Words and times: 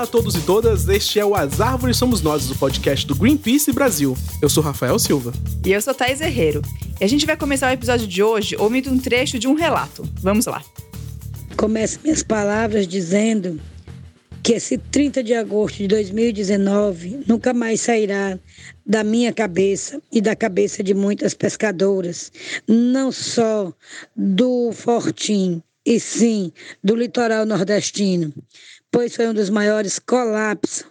Olá 0.00 0.08
a 0.08 0.10
todos 0.10 0.34
e 0.34 0.40
todas, 0.40 0.88
este 0.88 1.20
é 1.20 1.24
o 1.26 1.34
As 1.34 1.60
Árvores 1.60 1.98
Somos 1.98 2.22
Nós, 2.22 2.50
o 2.50 2.56
podcast 2.56 3.06
do 3.06 3.14
Greenpeace 3.14 3.70
Brasil. 3.70 4.16
Eu 4.40 4.48
sou 4.48 4.62
Rafael 4.62 4.98
Silva. 4.98 5.30
E 5.62 5.72
eu 5.72 5.82
sou 5.82 5.92
Thais 5.92 6.22
Herrero. 6.22 6.62
E 6.98 7.04
a 7.04 7.06
gente 7.06 7.26
vai 7.26 7.36
começar 7.36 7.68
o 7.68 7.74
episódio 7.74 8.06
de 8.06 8.22
hoje 8.22 8.56
ouvindo 8.58 8.90
um 8.90 8.98
trecho 8.98 9.38
de 9.38 9.46
um 9.46 9.52
relato. 9.52 10.02
Vamos 10.22 10.46
lá. 10.46 10.64
Começo 11.54 12.00
minhas 12.02 12.22
palavras 12.22 12.88
dizendo 12.88 13.60
que 14.42 14.54
esse 14.54 14.78
30 14.78 15.22
de 15.22 15.34
agosto 15.34 15.76
de 15.76 15.88
2019 15.88 17.24
nunca 17.28 17.52
mais 17.52 17.82
sairá 17.82 18.38
da 18.86 19.04
minha 19.04 19.34
cabeça 19.34 20.00
e 20.10 20.22
da 20.22 20.34
cabeça 20.34 20.82
de 20.82 20.94
muitas 20.94 21.34
pescadoras, 21.34 22.32
não 22.66 23.12
só 23.12 23.70
do 24.16 24.72
Fortim, 24.72 25.62
e 25.84 25.98
sim 25.98 26.52
do 26.84 26.94
litoral 26.94 27.46
nordestino, 27.46 28.32
pois 28.90 29.14
foi 29.14 29.28
um 29.28 29.34
dos 29.34 29.50
maiores 29.50 29.98
colapsos 29.98 30.84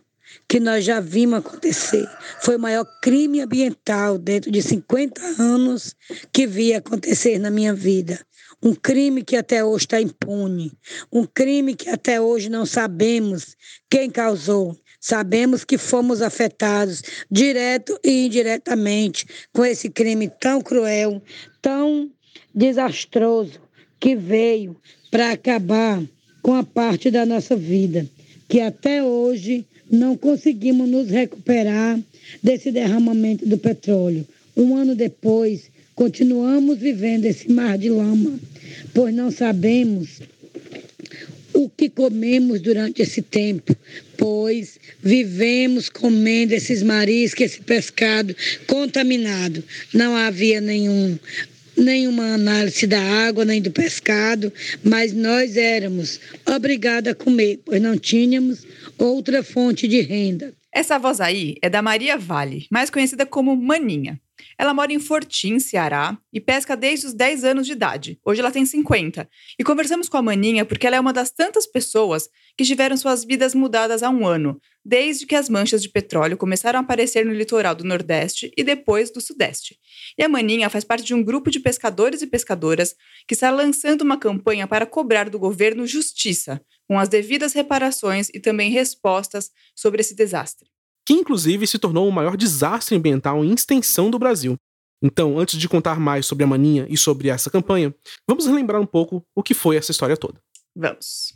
que 0.48 0.60
nós 0.60 0.84
já 0.84 1.00
vimos 1.00 1.40
acontecer. 1.40 2.08
Foi 2.42 2.56
o 2.56 2.60
maior 2.60 2.86
crime 3.02 3.42
ambiental 3.42 4.18
dentro 4.18 4.52
de 4.52 4.62
50 4.62 5.22
anos 5.40 5.96
que 6.34 6.48
vi 6.48 6.74
acontecer 6.74 7.38
na 7.40 7.52
minha 7.52 7.74
vida. 7.74 8.20
Um 8.62 8.74
crime 8.74 9.24
que 9.24 9.36
até 9.36 9.64
hoje 9.64 9.86
está 9.86 10.02
impune. 10.02 10.72
Um 11.12 11.26
crime 11.26 11.76
que 11.76 11.90
até 11.90 12.20
hoje 12.20 12.50
não 12.50 12.66
sabemos 12.66 13.56
quem 13.90 14.10
causou. 14.10 14.76
Sabemos 15.00 15.64
que 15.64 15.78
fomos 15.78 16.22
afetados 16.22 17.02
direto 17.32 17.98
e 18.04 18.26
indiretamente 18.26 19.26
com 19.54 19.64
esse 19.64 19.90
crime 19.90 20.30
tão 20.42 20.62
cruel, 20.62 21.22
tão 21.62 22.12
desastroso 22.54 23.62
que 23.98 24.16
veio 24.16 24.76
para 25.10 25.32
acabar 25.32 26.04
com 26.50 26.56
a 26.56 26.64
parte 26.64 27.12
da 27.12 27.28
nossa 27.28 27.56
vida, 27.56 28.08
que 28.48 28.60
até 28.60 29.04
hoje 29.04 29.64
não 29.88 30.18
conseguimos 30.18 30.90
nos 30.90 31.08
recuperar 31.08 32.00
desse 32.42 32.72
derramamento 32.72 33.46
do 33.46 33.56
petróleo. 33.56 34.28
Um 34.58 34.76
ano 34.76 34.96
depois, 34.96 35.70
continuamos 35.94 36.80
vivendo 36.80 37.26
esse 37.26 37.52
mar 37.52 37.78
de 37.78 37.88
lama, 37.92 38.40
pois 38.96 39.14
não 39.14 39.30
sabemos 39.30 40.22
o 41.54 41.70
que 41.70 41.88
comemos 41.88 42.60
durante 42.62 43.04
esse 43.04 43.22
tempo, 43.22 43.76
pois 44.18 44.80
vivemos 45.04 45.88
comendo 45.88 46.56
esses 46.56 46.82
mariscos, 46.82 47.46
esse 47.46 47.62
pescado 47.62 48.36
contaminado. 48.66 49.64
Não 49.94 50.16
havia 50.16 50.60
nenhum 50.60 51.16
nenhuma 51.80 52.34
análise 52.34 52.86
da 52.86 53.02
água 53.02 53.46
nem 53.46 53.62
do 53.62 53.72
pescado, 53.72 54.52
mas 54.84 55.14
nós 55.14 55.58
éramos 55.58 56.20
obrigados 56.46 57.12
a 57.12 57.16
comer, 57.16 57.62
pois 57.66 57.82
não 57.82 57.98
tínhamos 57.98 58.66
outra 58.98 59.44
fonte 59.44 59.88
de 59.88 60.02
renda. 60.02 60.54
Essa 60.74 61.00
voz 61.00 61.20
aí 61.20 61.56
é 61.62 61.70
da 61.70 61.82
Maria 61.82 62.18
Vale, 62.18 62.68
mais 62.72 62.90
conhecida 62.90 63.26
como 63.26 63.56
Maninha. 63.56 64.20
Ela 64.58 64.74
mora 64.74 64.92
em 64.92 65.00
Fortim, 65.00 65.60
Ceará, 65.60 66.18
e 66.32 66.40
pesca 66.40 66.76
desde 66.76 67.08
os 67.08 67.14
10 67.14 67.44
anos 67.44 67.66
de 67.66 67.74
idade. 67.74 68.20
Hoje 68.26 68.42
ela 68.42 68.52
tem 68.52 68.66
50. 68.66 69.30
E 69.58 69.64
conversamos 69.64 70.10
com 70.10 70.18
a 70.18 70.22
Maninha 70.22 70.66
porque 70.66 70.86
ela 70.86 70.96
é 70.96 71.00
uma 71.00 71.14
das 71.14 71.32
tantas 71.32 71.66
pessoas 71.66 72.30
que 72.58 72.64
tiveram 72.64 72.98
suas 72.98 73.24
vidas 73.24 73.56
mudadas 73.56 74.04
há 74.04 74.10
um 74.10 74.26
ano, 74.26 74.60
desde 74.84 75.26
que 75.26 75.36
as 75.36 75.50
manchas 75.50 75.82
de 75.82 75.90
petróleo 75.90 76.38
começaram 76.38 76.80
a 76.80 76.82
aparecer 76.82 77.26
no 77.26 77.34
litoral 77.34 77.76
do 77.76 77.84
Nordeste 77.84 78.52
e 78.58 78.64
depois 78.64 79.12
do 79.12 79.22
Sudeste. 79.22 79.78
E 80.18 80.24
a 80.24 80.30
Maninha 80.30 80.70
faz 80.70 80.84
parte 80.84 81.06
de 81.06 81.14
um 81.14 81.24
grupo 81.24 81.50
de 81.52 81.60
pescadores 81.60 82.22
e 82.22 82.28
pescadoras 82.28 82.96
que 83.28 83.34
está 83.34 83.50
lançando 83.50 84.02
uma 84.02 84.18
campanha 84.18 84.68
para 84.68 84.86
cobrar 84.86 85.30
do 85.30 85.40
governo 85.40 85.86
justiça, 85.86 86.62
com 86.88 87.00
as 87.00 87.10
devidas 87.10 87.54
reparações 87.54 88.30
e 88.34 88.40
também 88.40 88.72
respostas 88.72 89.52
sobre 89.76 90.02
esse 90.02 90.16
desastre 90.16 90.68
que 91.10 91.14
inclusive 91.16 91.66
se 91.66 91.80
tornou 91.80 92.08
o 92.08 92.12
maior 92.12 92.38
desastre 92.38 92.96
ambiental 92.96 93.44
em 93.44 93.52
extensão 93.52 94.12
do 94.12 94.20
Brasil. 94.20 94.56
Então, 95.02 95.40
antes 95.40 95.58
de 95.58 95.68
contar 95.68 96.00
mais 96.00 96.28
sobre 96.28 96.44
a 96.44 96.48
maninha 96.48 96.86
e 96.88 96.96
sobre 96.96 97.30
essa 97.30 97.50
campanha, 97.50 97.92
vamos 98.28 98.46
relembrar 98.46 98.80
um 98.80 98.86
pouco 98.86 99.26
o 99.36 99.42
que 99.42 99.56
foi 99.56 99.76
essa 99.76 99.90
história 99.90 100.16
toda. 100.16 100.40
Vamos. 100.76 101.34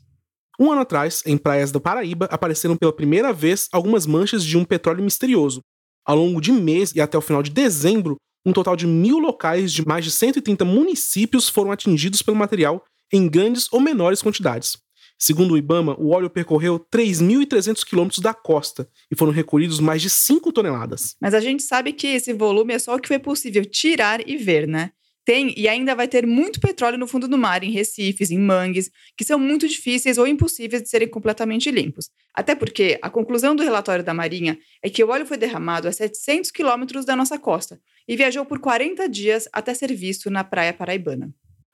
Um 0.59 0.71
ano 0.71 0.81
atrás, 0.81 1.23
em 1.25 1.39
praias 1.39 1.71
da 1.71 1.79
Paraíba, 1.79 2.25
apareceram 2.25 2.77
pela 2.77 2.93
primeira 2.93 3.33
vez 3.33 3.67
algumas 3.71 4.05
manchas 4.05 4.45
de 4.45 4.55
um 4.59 4.63
petróleo 4.63 5.03
misterioso. 5.03 5.61
Ao 6.05 6.15
longo 6.15 6.39
de 6.39 6.51
mês 6.51 6.93
e 6.93 7.01
até 7.01 7.17
o 7.17 7.21
final 7.21 7.41
de 7.41 7.49
dezembro, 7.49 8.17
um 8.45 8.53
total 8.53 8.75
de 8.75 8.85
mil 8.85 9.17
locais 9.17 9.73
de 9.73 9.83
mais 9.87 10.05
de 10.05 10.11
130 10.11 10.63
municípios 10.63 11.49
foram 11.49 11.71
atingidos 11.71 12.21
pelo 12.21 12.37
material 12.37 12.85
em 13.11 13.27
grandes 13.27 13.67
ou 13.73 13.79
menores 13.79 14.21
quantidades. 14.21 14.77
Segundo 15.25 15.53
o 15.53 15.57
Ibama, 15.57 15.95
o 15.97 16.09
óleo 16.09 16.29
percorreu 16.29 16.77
3.300 16.77 17.85
quilômetros 17.85 18.19
da 18.19 18.33
costa 18.33 18.89
e 19.09 19.15
foram 19.15 19.31
recolhidos 19.31 19.79
mais 19.79 20.01
de 20.01 20.09
5 20.09 20.51
toneladas. 20.51 21.15
Mas 21.21 21.33
a 21.33 21.39
gente 21.39 21.63
sabe 21.63 21.93
que 21.93 22.07
esse 22.07 22.33
volume 22.33 22.73
é 22.73 22.79
só 22.79 22.93
o 22.93 22.99
que 22.99 23.07
foi 23.07 23.17
possível 23.19 23.63
tirar 23.63 24.19
e 24.27 24.35
ver, 24.35 24.67
né? 24.67 24.91
Tem 25.23 25.53
e 25.55 25.65
ainda 25.65 25.95
vai 25.95 26.09
ter 26.09 26.27
muito 26.27 26.59
petróleo 26.59 26.97
no 26.97 27.07
fundo 27.07 27.25
do 27.25 27.37
mar, 27.37 27.63
em 27.63 27.71
recifes, 27.71 28.31
em 28.31 28.37
mangues, 28.37 28.91
que 29.15 29.23
são 29.23 29.39
muito 29.39 29.65
difíceis 29.65 30.17
ou 30.17 30.27
impossíveis 30.27 30.83
de 30.83 30.89
serem 30.89 31.07
completamente 31.07 31.71
limpos. 31.71 32.09
Até 32.33 32.53
porque 32.53 32.99
a 33.01 33.09
conclusão 33.09 33.55
do 33.55 33.63
relatório 33.63 34.03
da 34.03 34.13
Marinha 34.13 34.59
é 34.83 34.89
que 34.89 35.05
o 35.05 35.07
óleo 35.07 35.25
foi 35.25 35.37
derramado 35.37 35.87
a 35.87 35.93
700 35.93 36.51
quilômetros 36.51 37.05
da 37.05 37.15
nossa 37.15 37.39
costa 37.39 37.79
e 38.05 38.17
viajou 38.17 38.43
por 38.43 38.59
40 38.59 39.07
dias 39.07 39.47
até 39.53 39.73
ser 39.73 39.93
visto 39.93 40.29
na 40.29 40.43
praia 40.43 40.73
paraibana. 40.73 41.33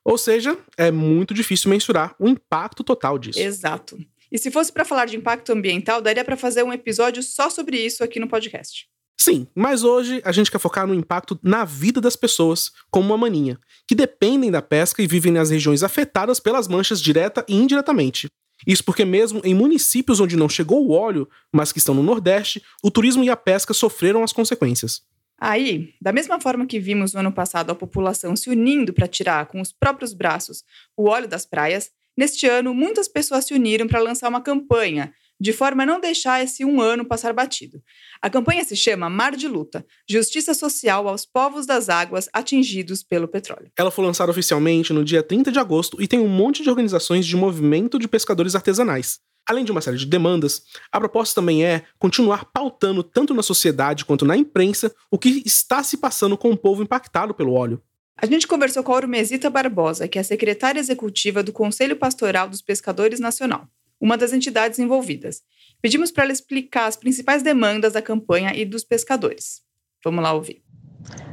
Ou 0.09 0.17
seja, 0.17 0.57
é 0.75 0.89
muito 0.89 1.35
difícil 1.35 1.69
mensurar 1.69 2.15
o 2.17 2.27
impacto 2.27 2.83
total 2.83 3.19
disso. 3.19 3.39
Exato. 3.39 3.95
E 4.31 4.39
se 4.39 4.49
fosse 4.49 4.73
para 4.73 4.83
falar 4.83 5.05
de 5.05 5.15
impacto 5.15 5.51
ambiental, 5.51 6.01
daria 6.01 6.25
para 6.25 6.35
fazer 6.35 6.63
um 6.63 6.73
episódio 6.73 7.21
só 7.21 7.47
sobre 7.47 7.77
isso 7.77 8.03
aqui 8.03 8.19
no 8.19 8.27
podcast. 8.27 8.87
Sim, 9.19 9.45
mas 9.53 9.83
hoje 9.83 10.19
a 10.25 10.31
gente 10.31 10.49
quer 10.49 10.57
focar 10.57 10.87
no 10.87 10.95
impacto 10.95 11.39
na 11.43 11.63
vida 11.63 12.01
das 12.01 12.15
pessoas, 12.15 12.71
como 12.89 13.09
uma 13.09 13.17
maninha, 13.19 13.59
que 13.87 13.93
dependem 13.93 14.49
da 14.49 14.63
pesca 14.63 15.03
e 15.03 15.05
vivem 15.05 15.31
nas 15.31 15.51
regiões 15.51 15.83
afetadas 15.83 16.39
pelas 16.39 16.67
manchas 16.67 16.99
direta 16.99 17.45
e 17.47 17.55
indiretamente. 17.55 18.27
Isso 18.65 18.83
porque, 18.83 19.05
mesmo 19.05 19.41
em 19.43 19.53
municípios 19.53 20.19
onde 20.19 20.35
não 20.35 20.49
chegou 20.49 20.87
o 20.87 20.91
óleo, 20.91 21.29
mas 21.53 21.71
que 21.71 21.77
estão 21.77 21.93
no 21.93 22.01
Nordeste, 22.01 22.63
o 22.81 22.89
turismo 22.89 23.23
e 23.23 23.29
a 23.29 23.37
pesca 23.37 23.75
sofreram 23.75 24.23
as 24.23 24.33
consequências. 24.33 25.03
Aí, 25.39 25.93
da 26.01 26.11
mesma 26.11 26.39
forma 26.39 26.65
que 26.65 26.79
vimos 26.79 27.13
no 27.13 27.21
ano 27.21 27.31
passado 27.31 27.71
a 27.71 27.75
população 27.75 28.35
se 28.35 28.49
unindo 28.49 28.93
para 28.93 29.07
tirar 29.07 29.45
com 29.45 29.61
os 29.61 29.71
próprios 29.71 30.13
braços 30.13 30.63
o 30.97 31.07
óleo 31.07 31.27
das 31.27 31.45
praias, 31.45 31.89
neste 32.17 32.45
ano 32.47 32.73
muitas 32.73 33.07
pessoas 33.07 33.45
se 33.45 33.53
uniram 33.53 33.87
para 33.87 34.01
lançar 34.01 34.27
uma 34.27 34.41
campanha 34.41 35.13
de 35.39 35.53
forma 35.53 35.83
a 35.83 35.85
não 35.85 36.01
deixar 36.01 36.43
esse 36.43 36.65
um 36.65 36.81
ano 36.81 37.05
passar 37.05 37.31
batido. 37.31 37.81
A 38.21 38.29
campanha 38.29 38.63
se 38.65 38.75
chama 38.75 39.09
Mar 39.09 39.35
de 39.35 39.47
Luta 39.47 39.85
Justiça 40.07 40.53
Social 40.53 41.07
aos 41.07 41.25
Povos 41.25 41.65
das 41.65 41.87
Águas 41.87 42.27
Atingidos 42.33 43.01
pelo 43.01 43.27
Petróleo. 43.27 43.71
Ela 43.77 43.89
foi 43.89 44.03
lançada 44.03 44.31
oficialmente 44.31 44.91
no 44.91 45.05
dia 45.05 45.23
30 45.23 45.51
de 45.51 45.59
agosto 45.59 46.01
e 46.01 46.07
tem 46.07 46.19
um 46.19 46.27
monte 46.27 46.61
de 46.61 46.69
organizações 46.69 47.25
de 47.25 47.37
movimento 47.37 47.97
de 47.97 48.07
pescadores 48.07 48.53
artesanais. 48.53 49.19
Além 49.49 49.65
de 49.65 49.71
uma 49.71 49.81
série 49.81 49.97
de 49.97 50.05
demandas, 50.05 50.61
a 50.91 50.99
proposta 50.99 51.41
também 51.41 51.65
é 51.65 51.81
continuar 51.97 52.45
pautando 52.45 53.01
tanto 53.01 53.33
na 53.33 53.41
sociedade 53.41 54.05
quanto 54.05 54.23
na 54.23 54.37
imprensa 54.37 54.93
o 55.09 55.17
que 55.17 55.41
está 55.43 55.81
se 55.81 55.97
passando 55.97 56.37
com 56.37 56.51
o 56.51 56.55
povo 56.55 56.83
impactado 56.83 57.33
pelo 57.33 57.53
óleo. 57.53 57.81
A 58.15 58.27
gente 58.27 58.45
conversou 58.45 58.83
com 58.83 58.93
a 58.93 58.97
Urmesita 58.97 59.49
Barbosa, 59.49 60.07
que 60.07 60.19
é 60.19 60.21
a 60.21 60.23
secretária 60.23 60.79
executiva 60.79 61.41
do 61.41 61.51
Conselho 61.51 61.95
Pastoral 61.95 62.47
dos 62.47 62.61
Pescadores 62.61 63.19
Nacional, 63.19 63.67
uma 63.99 64.15
das 64.15 64.33
entidades 64.33 64.77
envolvidas. 64.77 65.41
Pedimos 65.81 66.11
para 66.11 66.25
ela 66.25 66.33
explicar 66.33 66.85
as 66.85 66.95
principais 66.95 67.41
demandas 67.41 67.93
da 67.93 68.03
campanha 68.03 68.53
e 68.53 68.63
dos 68.63 68.83
pescadores. 68.83 69.63
Vamos 70.05 70.23
lá 70.23 70.31
ouvir. 70.31 70.61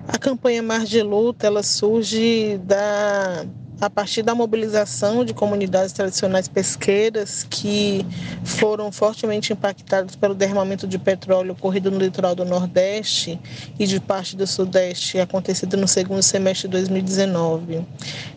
A 0.08 0.16
campanha 0.16 0.62
Mar 0.62 0.86
de 0.86 1.02
Luta 1.02 1.46
ela 1.46 1.62
surge 1.62 2.56
da 2.64 3.46
a 3.80 3.90
partir 3.90 4.22
da 4.22 4.34
mobilização 4.34 5.24
de 5.24 5.34
comunidades 5.34 5.92
tradicionais 5.92 6.48
pesqueiras 6.48 7.46
que 7.48 8.06
foram 8.44 8.90
fortemente 8.90 9.52
impactadas 9.52 10.16
pelo 10.16 10.34
derramamento 10.34 10.86
de 10.86 10.98
petróleo 10.98 11.52
ocorrido 11.52 11.90
no 11.90 11.98
litoral 11.98 12.34
do 12.34 12.44
Nordeste 12.44 13.38
e 13.78 13.86
de 13.86 14.00
parte 14.00 14.34
do 14.36 14.46
Sudeste, 14.46 15.20
acontecido 15.20 15.76
no 15.76 15.86
segundo 15.86 16.22
semestre 16.22 16.68
de 16.68 16.72
2019. 16.72 17.86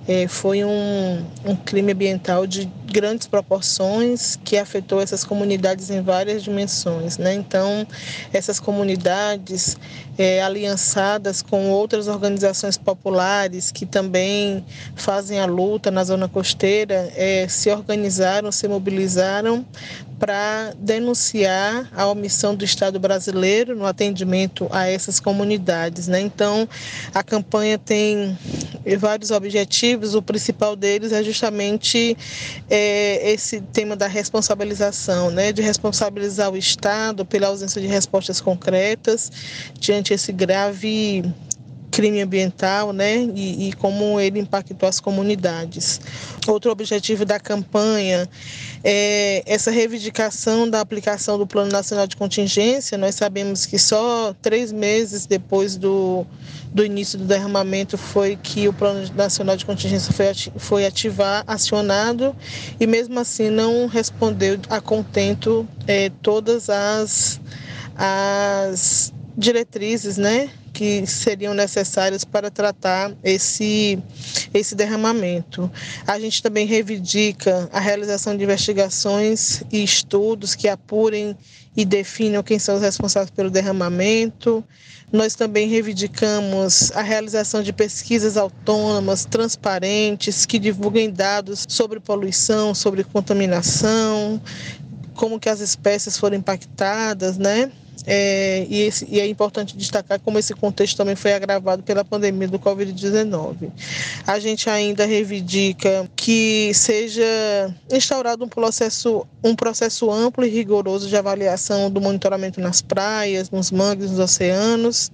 É, 0.07 0.27
foi 0.27 0.65
um, 0.65 1.25
um 1.45 1.55
crime 1.55 1.93
ambiental 1.93 2.45
de 2.45 2.69
grandes 2.91 3.27
proporções 3.27 4.35
que 4.43 4.57
afetou 4.57 4.99
essas 4.99 5.23
comunidades 5.23 5.89
em 5.89 6.01
várias 6.01 6.43
dimensões. 6.43 7.17
Né? 7.17 7.35
Então, 7.35 7.85
essas 8.33 8.59
comunidades 8.59 9.77
é, 10.17 10.41
aliançadas 10.41 11.41
com 11.41 11.69
outras 11.69 12.07
organizações 12.07 12.77
populares 12.77 13.71
que 13.71 13.85
também 13.85 14.65
fazem 14.95 15.28
a 15.37 15.45
luta 15.45 15.91
na 15.91 16.03
zona 16.03 16.27
costeira, 16.27 17.11
é, 17.15 17.47
se 17.47 17.69
organizaram, 17.69 18.51
se 18.51 18.67
mobilizaram 18.67 19.65
para 20.19 20.73
denunciar 20.77 21.89
a 21.95 22.05
omissão 22.07 22.53
do 22.53 22.65
Estado 22.65 22.99
brasileiro 22.99 23.75
no 23.75 23.85
atendimento 23.85 24.67
a 24.69 24.87
essas 24.87 25.19
comunidades. 25.19 26.07
Né? 26.07 26.19
Então, 26.19 26.67
a 27.13 27.23
campanha 27.23 27.77
tem 27.77 28.37
vários 28.97 29.31
objetivos, 29.31 30.15
o 30.15 30.21
principal 30.21 30.75
deles 30.75 31.13
é 31.13 31.23
justamente 31.23 32.17
é, 32.69 33.31
esse 33.31 33.61
tema 33.61 33.95
da 33.95 34.07
responsabilização, 34.07 35.31
né? 35.31 35.53
de 35.53 35.61
responsabilizar 35.61 36.51
o 36.51 36.57
Estado 36.57 37.25
pela 37.25 37.47
ausência 37.47 37.81
de 37.81 37.87
respostas 37.87 38.41
concretas 38.41 39.31
diante 39.79 40.13
esse 40.13 40.33
grave 40.33 41.23
crime 41.91 42.21
ambiental, 42.21 42.93
né, 42.93 43.27
e, 43.35 43.69
e, 43.69 43.73
como 43.73 44.19
ele 44.19 44.39
impactou 44.39 44.87
as 44.87 44.99
comunidades. 44.99 45.99
Outro 46.47 46.71
objetivo 46.71 47.25
da 47.25 47.39
campanha 47.39 48.27
é 48.83 49.43
essa 49.45 49.71
reivindicação 49.71 50.69
da 50.69 50.79
aplicação 50.79 51.37
do 51.37 51.45
Plano 51.45 51.71
Nacional 51.71 52.07
de 52.07 52.15
Contingência. 52.15 52.97
Nós 52.97 53.15
sabemos 53.15 53.65
que 53.65 53.77
só 53.77 54.33
três 54.41 54.71
meses 54.71 55.25
depois 55.25 55.75
do, 55.75 56.25
do 56.73 56.85
início 56.85 57.17
do 57.17 57.25
derramamento 57.25 57.97
foi 57.97 58.37
que 58.41 58.67
o 58.67 58.73
Plano 58.73 59.09
Nacional 59.15 59.57
de 59.57 59.65
Contingência 59.65 60.13
foi, 60.13 60.25
foi 60.57 60.85
ativar, 60.85 61.43
acionado, 61.47 62.35
e 62.79 62.87
mesmo 62.87 63.19
assim 63.19 63.49
não 63.49 63.87
respondeu 63.87 64.59
a 64.69 64.79
contento 64.79 65.67
é, 65.87 66.11
todas 66.21 66.69
as, 66.69 67.39
as 67.95 69.13
diretrizes, 69.39 70.17
né, 70.17 70.49
que 70.73 71.07
seriam 71.07 71.53
necessárias 71.53 72.25
para 72.25 72.51
tratar 72.51 73.13
esse, 73.23 73.97
esse 74.53 74.75
derramamento. 74.75 75.71
A 76.05 76.19
gente 76.19 76.43
também 76.43 76.67
reivindica 76.67 77.69
a 77.71 77.79
realização 77.79 78.35
de 78.35 78.43
investigações 78.43 79.63
e 79.71 79.81
estudos 79.81 80.55
que 80.55 80.67
apurem 80.67 81.37
e 81.75 81.85
definam 81.85 82.43
quem 82.43 82.59
são 82.59 82.75
os 82.75 82.81
responsáveis 82.81 83.31
pelo 83.31 83.49
derramamento. 83.49 84.63
Nós 85.11 85.35
também 85.35 85.69
reivindicamos 85.69 86.91
a 86.91 87.01
realização 87.01 87.63
de 87.63 87.71
pesquisas 87.71 88.35
autônomas, 88.35 89.23
transparentes, 89.23 90.45
que 90.45 90.59
divulguem 90.59 91.09
dados 91.09 91.65
sobre 91.67 91.99
poluição, 91.99 92.75
sobre 92.75 93.05
contaminação, 93.05 94.39
como 95.15 95.39
que 95.39 95.49
as 95.49 95.61
espécies 95.61 96.17
foram 96.17 96.35
impactadas, 96.35 97.37
né? 97.37 97.71
É, 98.05 98.65
e, 98.69 98.81
esse, 98.81 99.07
e, 99.09 99.19
é 99.19 99.27
importante 99.27 99.75
destacar 99.75 100.19
como 100.19 100.39
esse 100.39 100.53
contexto 100.53 100.97
também 100.97 101.15
foi 101.15 101.33
agravado 101.33 101.83
pela 101.83 102.03
pandemia 102.03 102.47
do 102.47 102.59
Covid-19. 102.59 103.69
A 104.25 104.39
gente 104.39 104.69
ainda 104.69 105.05
reivindica 105.05 106.09
que 106.15 106.71
seja 106.73 107.23
instaurado 107.91 108.43
um 108.43 108.47
processo, 108.47 109.25
um 109.43 109.55
processo 109.55 110.11
amplo 110.11 110.45
e 110.45 110.49
rigoroso 110.49 111.07
de 111.07 111.15
avaliação 111.15 111.89
do 111.89 112.01
monitoramento 112.01 112.59
nas 112.61 112.81
praias, 112.81 113.49
nos 113.49 113.71
mangues, 113.71 114.11
nos 114.11 114.19
oceanos, 114.19 115.11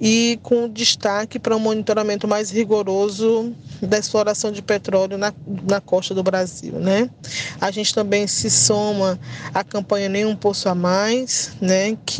e 0.00 0.38
com 0.42 0.68
destaque 0.68 1.38
para 1.38 1.56
um 1.56 1.60
monitoramento 1.60 2.26
mais 2.28 2.50
rigoroso 2.50 3.54
da 3.82 3.98
exploração 3.98 4.52
de 4.52 4.62
petróleo 4.62 5.16
na, 5.16 5.32
na 5.68 5.80
costa 5.80 6.14
do 6.14 6.22
Brasil. 6.22 6.74
Né? 6.74 7.08
A 7.60 7.70
gente 7.70 7.94
também 7.94 8.26
se 8.26 8.50
soma 8.50 9.18
à 9.54 9.64
campanha 9.64 10.08
Nenhum 10.08 10.36
Poço 10.36 10.68
a 10.68 10.74
Mais, 10.74 11.52
né, 11.60 11.96
que 12.04 12.19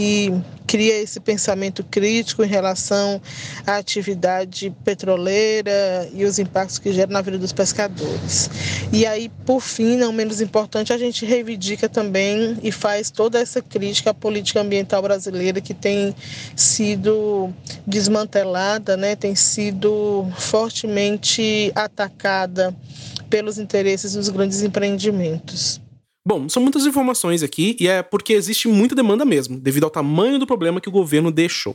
cria 0.66 0.98
esse 0.98 1.18
pensamento 1.18 1.82
crítico 1.82 2.44
em 2.44 2.46
relação 2.46 3.20
à 3.66 3.76
atividade 3.76 4.72
petroleira 4.84 6.08
e 6.14 6.24
os 6.24 6.38
impactos 6.38 6.78
que 6.78 6.92
gera 6.92 7.10
na 7.10 7.20
vida 7.20 7.36
dos 7.36 7.52
pescadores. 7.52 8.48
E 8.92 9.04
aí, 9.04 9.28
por 9.44 9.60
fim, 9.60 9.96
não 9.96 10.12
menos 10.12 10.40
importante, 10.40 10.92
a 10.92 10.98
gente 10.98 11.26
reivindica 11.26 11.88
também 11.88 12.56
e 12.62 12.70
faz 12.70 13.10
toda 13.10 13.40
essa 13.40 13.60
crítica 13.60 14.10
à 14.10 14.14
política 14.14 14.60
ambiental 14.60 15.02
brasileira 15.02 15.60
que 15.60 15.74
tem 15.74 16.14
sido 16.54 17.52
desmantelada, 17.86 18.96
né, 18.96 19.16
tem 19.16 19.34
sido 19.34 20.30
fortemente 20.38 21.72
atacada 21.74 22.74
pelos 23.28 23.58
interesses 23.58 24.12
dos 24.14 24.28
grandes 24.28 24.62
empreendimentos. 24.62 25.80
Bom, 26.26 26.48
são 26.48 26.62
muitas 26.62 26.84
informações 26.84 27.42
aqui 27.42 27.76
e 27.80 27.88
é 27.88 28.02
porque 28.02 28.34
existe 28.34 28.68
muita 28.68 28.94
demanda 28.94 29.24
mesmo, 29.24 29.58
devido 29.58 29.84
ao 29.84 29.90
tamanho 29.90 30.38
do 30.38 30.46
problema 30.46 30.80
que 30.80 30.88
o 30.88 30.92
governo 30.92 31.30
deixou. 31.30 31.74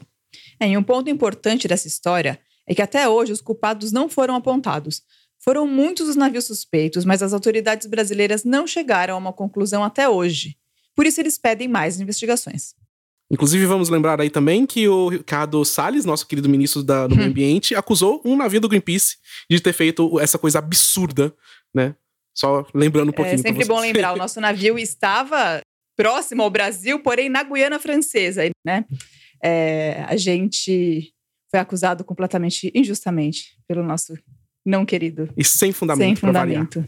É, 0.59 0.69
e 0.69 0.77
um 0.77 0.83
ponto 0.83 1.09
importante 1.09 1.67
dessa 1.67 1.87
história 1.87 2.39
é 2.67 2.75
que 2.75 2.81
até 2.81 3.07
hoje 3.07 3.31
os 3.31 3.41
culpados 3.41 3.91
não 3.91 4.07
foram 4.07 4.35
apontados. 4.35 5.01
Foram 5.39 5.67
muitos 5.67 6.07
os 6.07 6.15
navios 6.15 6.45
suspeitos, 6.45 7.05
mas 7.05 7.21
as 7.21 7.33
autoridades 7.33 7.87
brasileiras 7.87 8.43
não 8.43 8.65
chegaram 8.65 9.15
a 9.15 9.17
uma 9.17 9.33
conclusão 9.33 9.83
até 9.83 10.07
hoje. 10.09 10.57
Por 10.95 11.05
isso 11.05 11.19
eles 11.19 11.37
pedem 11.37 11.67
mais 11.67 11.99
investigações. 11.99 12.73
Inclusive, 13.29 13.65
vamos 13.65 13.89
lembrar 13.89 14.21
aí 14.21 14.29
também 14.29 14.65
que 14.65 14.87
o 14.87 15.09
Ricardo 15.09 15.63
Salles, 15.65 16.05
nosso 16.05 16.27
querido 16.27 16.47
ministro 16.47 16.83
da, 16.83 17.07
do 17.07 17.15
Meio 17.17 17.29
Ambiente, 17.29 17.75
acusou 17.75 18.21
um 18.23 18.35
navio 18.35 18.61
do 18.61 18.69
Greenpeace 18.69 19.17
de 19.49 19.59
ter 19.59 19.73
feito 19.73 20.19
essa 20.19 20.37
coisa 20.37 20.59
absurda, 20.59 21.33
né? 21.73 21.95
Só 22.35 22.65
lembrando 22.73 23.09
um 23.09 23.13
é 23.13 23.15
pouquinho. 23.15 23.35
É 23.35 23.37
sempre 23.37 23.65
bom 23.65 23.79
lembrar, 23.79 24.13
o 24.13 24.17
nosso 24.17 24.41
navio 24.41 24.77
estava 24.77 25.61
próximo 25.95 26.43
ao 26.43 26.49
Brasil, 26.49 26.99
porém 26.99 27.29
na 27.29 27.43
Guiana 27.43 27.79
Francesa, 27.79 28.43
né? 28.65 28.85
É, 29.43 30.03
a 30.07 30.17
gente 30.17 31.13
foi 31.49 31.59
acusado 31.59 32.03
completamente 32.03 32.71
injustamente 32.75 33.57
pelo 33.67 33.83
nosso 33.83 34.13
não 34.65 34.85
querido. 34.85 35.29
E 35.37 35.43
sem 35.43 35.71
fundamento. 35.71 36.07
Sem 36.07 36.15
fundamento. 36.15 36.85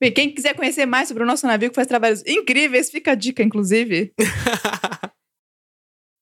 Bem, 0.00 0.12
quem 0.12 0.32
quiser 0.32 0.54
conhecer 0.54 0.86
mais 0.86 1.08
sobre 1.08 1.22
o 1.22 1.26
nosso 1.26 1.46
navio 1.46 1.68
que 1.68 1.74
faz 1.74 1.86
trabalhos 1.86 2.24
incríveis, 2.26 2.90
fica 2.90 3.12
a 3.12 3.14
dica, 3.14 3.42
inclusive. 3.42 4.14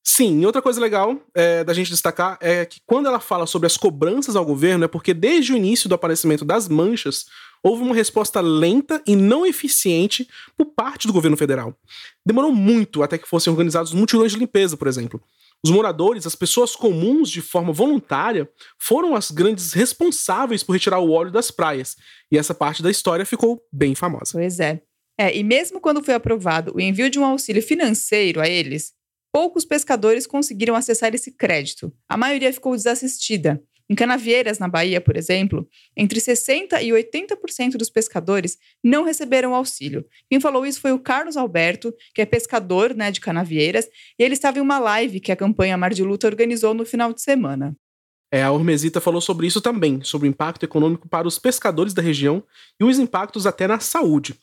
Sim, 0.04 0.44
outra 0.44 0.60
coisa 0.60 0.80
legal 0.80 1.22
é, 1.32 1.62
da 1.62 1.72
gente 1.72 1.90
destacar 1.90 2.36
é 2.40 2.66
que 2.66 2.80
quando 2.84 3.06
ela 3.06 3.20
fala 3.20 3.46
sobre 3.46 3.68
as 3.68 3.76
cobranças 3.76 4.34
ao 4.34 4.44
governo, 4.44 4.84
é 4.84 4.88
porque 4.88 5.14
desde 5.14 5.52
o 5.52 5.56
início 5.56 5.88
do 5.88 5.94
aparecimento 5.94 6.44
das 6.44 6.66
manchas, 6.66 7.26
houve 7.62 7.82
uma 7.82 7.94
resposta 7.94 8.40
lenta 8.40 9.02
e 9.06 9.16
não 9.16 9.46
eficiente 9.46 10.28
por 10.56 10.66
parte 10.66 11.06
do 11.06 11.12
governo 11.12 11.36
federal. 11.36 11.74
Demorou 12.24 12.52
muito 12.52 13.02
até 13.02 13.18
que 13.18 13.28
fossem 13.28 13.50
organizados 13.50 13.92
mutirões 13.92 14.32
de 14.32 14.38
limpeza, 14.38 14.76
por 14.76 14.88
exemplo. 14.88 15.22
Os 15.64 15.70
moradores, 15.70 16.26
as 16.26 16.36
pessoas 16.36 16.76
comuns 16.76 17.30
de 17.30 17.40
forma 17.40 17.72
voluntária, 17.72 18.48
foram 18.78 19.16
as 19.16 19.30
grandes 19.30 19.72
responsáveis 19.72 20.62
por 20.62 20.72
retirar 20.72 21.00
o 21.00 21.10
óleo 21.10 21.32
das 21.32 21.50
praias. 21.50 21.96
E 22.30 22.38
essa 22.38 22.54
parte 22.54 22.82
da 22.82 22.90
história 22.90 23.26
ficou 23.26 23.60
bem 23.72 23.94
famosa. 23.94 24.32
Pois 24.32 24.60
é. 24.60 24.80
É, 25.18 25.36
e 25.36 25.42
mesmo 25.42 25.80
quando 25.80 26.02
foi 26.02 26.14
aprovado 26.14 26.72
o 26.76 26.80
envio 26.80 27.10
de 27.10 27.18
um 27.18 27.24
auxílio 27.24 27.60
financeiro 27.60 28.40
a 28.40 28.48
eles, 28.48 28.92
poucos 29.32 29.64
pescadores 29.64 30.28
conseguiram 30.28 30.76
acessar 30.76 31.12
esse 31.12 31.32
crédito. 31.32 31.92
A 32.08 32.16
maioria 32.16 32.52
ficou 32.52 32.76
desassistida. 32.76 33.60
Em 33.90 33.94
Canavieiras, 33.94 34.58
na 34.58 34.68
Bahia, 34.68 35.00
por 35.00 35.16
exemplo, 35.16 35.66
entre 35.96 36.20
60% 36.20 36.82
e 36.82 36.90
80% 36.90 37.76
dos 37.76 37.88
pescadores 37.88 38.58
não 38.84 39.04
receberam 39.04 39.54
auxílio. 39.54 40.04
Quem 40.28 40.38
falou 40.38 40.66
isso 40.66 40.80
foi 40.80 40.92
o 40.92 40.98
Carlos 40.98 41.36
Alberto, 41.36 41.94
que 42.14 42.20
é 42.20 42.26
pescador 42.26 42.94
né, 42.94 43.10
de 43.10 43.20
Canavieiras, 43.20 43.88
e 44.18 44.22
ele 44.22 44.34
estava 44.34 44.58
em 44.58 44.60
uma 44.60 44.78
live 44.78 45.20
que 45.20 45.32
a 45.32 45.36
campanha 45.36 45.78
Mar 45.78 45.94
de 45.94 46.04
Luta 46.04 46.26
organizou 46.26 46.74
no 46.74 46.84
final 46.84 47.14
de 47.14 47.22
semana. 47.22 47.74
É, 48.30 48.42
a 48.42 48.52
Ormesita 48.52 49.00
falou 49.00 49.22
sobre 49.22 49.46
isso 49.46 49.60
também, 49.60 50.02
sobre 50.02 50.28
o 50.28 50.30
impacto 50.30 50.64
econômico 50.64 51.08
para 51.08 51.26
os 51.26 51.38
pescadores 51.38 51.94
da 51.94 52.02
região 52.02 52.42
e 52.78 52.84
os 52.84 52.98
impactos 52.98 53.46
até 53.46 53.66
na 53.66 53.80
saúde. 53.80 54.34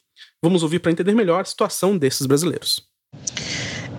Vamos 0.41 0.63
ouvir 0.63 0.79
para 0.79 0.91
entender 0.91 1.13
melhor 1.13 1.41
a 1.41 1.45
situação 1.45 1.95
desses 1.95 2.25
brasileiros. 2.25 2.81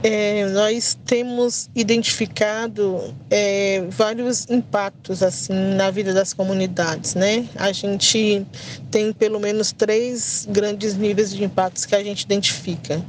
É, 0.02 0.46
nós 0.46 0.96
temos 1.06 1.68
identificado 1.74 3.14
é, 3.30 3.84
vários 3.88 4.48
impactos 4.48 5.22
assim 5.22 5.52
na 5.74 5.90
vida 5.90 6.12
das 6.12 6.32
comunidades, 6.32 7.14
né? 7.14 7.48
A 7.56 7.72
gente 7.72 8.46
tem 8.90 9.12
pelo 9.12 9.40
menos 9.40 9.72
três 9.72 10.46
grandes 10.50 10.96
níveis 10.96 11.34
de 11.34 11.42
impactos 11.44 11.84
que 11.84 11.94
a 11.94 12.02
gente 12.02 12.22
identifica. 12.22 13.02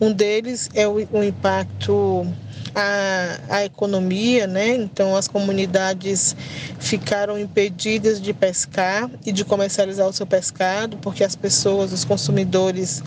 Um 0.00 0.12
deles 0.12 0.68
é 0.74 0.86
o, 0.86 0.94
o 1.12 1.22
impacto 1.22 2.26
a, 2.74 3.38
a 3.48 3.64
economia, 3.64 4.46
né? 4.46 4.74
Então 4.74 5.14
as 5.14 5.28
comunidades 5.28 6.34
ficaram 6.78 7.38
impedidas 7.38 8.20
de 8.20 8.34
pescar 8.34 9.08
e 9.24 9.30
de 9.30 9.44
comercializar 9.44 10.06
o 10.08 10.12
seu 10.12 10.26
pescado, 10.26 10.96
porque 10.98 11.22
as 11.22 11.36
pessoas, 11.36 11.92
os 11.92 12.04
consumidores, 12.04 13.02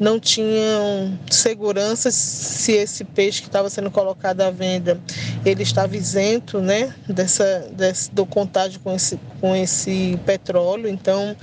não 0.00 0.18
tinham 0.18 1.16
segurança 1.30 2.10
se 2.10 2.72
esse 2.72 3.04
peixe 3.04 3.40
que 3.40 3.48
estava 3.48 3.70
sendo 3.70 3.90
colocado 3.90 4.40
à 4.40 4.50
venda 4.50 5.00
ele 5.44 5.62
estava 5.62 5.96
isento, 5.96 6.60
né? 6.60 6.94
Dessa, 7.08 7.70
desse, 7.72 8.10
do 8.10 8.26
contágio 8.26 8.80
com 8.80 8.94
esse, 8.94 9.18
com 9.40 9.54
esse 9.54 10.18
petróleo. 10.26 10.88
Então 10.88 11.36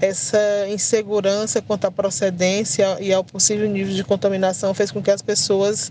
essa 0.00 0.66
insegurança 0.68 1.60
quanto 1.60 1.86
à 1.86 1.90
procedência 1.90 2.96
e 3.00 3.12
ao 3.12 3.22
possível 3.22 3.68
nível 3.68 3.94
de 3.94 4.04
contaminação 4.04 4.72
fez 4.72 4.90
com 4.90 5.02
que 5.02 5.10
as 5.10 5.20
pessoas 5.20 5.90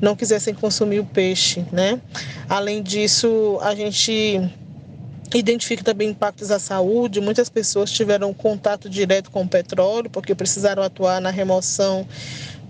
não 0.00 0.16
quisessem 0.16 0.54
consumir 0.54 0.85
consumir 0.86 1.00
o 1.00 1.04
peixe, 1.04 1.64
né? 1.72 2.00
Além 2.48 2.82
disso, 2.82 3.58
a 3.60 3.74
gente 3.74 4.40
identifica 5.34 5.82
também 5.82 6.10
impactos 6.10 6.50
à 6.50 6.58
saúde. 6.58 7.20
Muitas 7.20 7.48
pessoas 7.48 7.90
tiveram 7.90 8.32
contato 8.32 8.88
direto 8.88 9.30
com 9.30 9.42
o 9.42 9.48
petróleo 9.48 10.08
porque 10.08 10.34
precisaram 10.34 10.82
atuar 10.82 11.20
na 11.20 11.30
remoção 11.30 12.06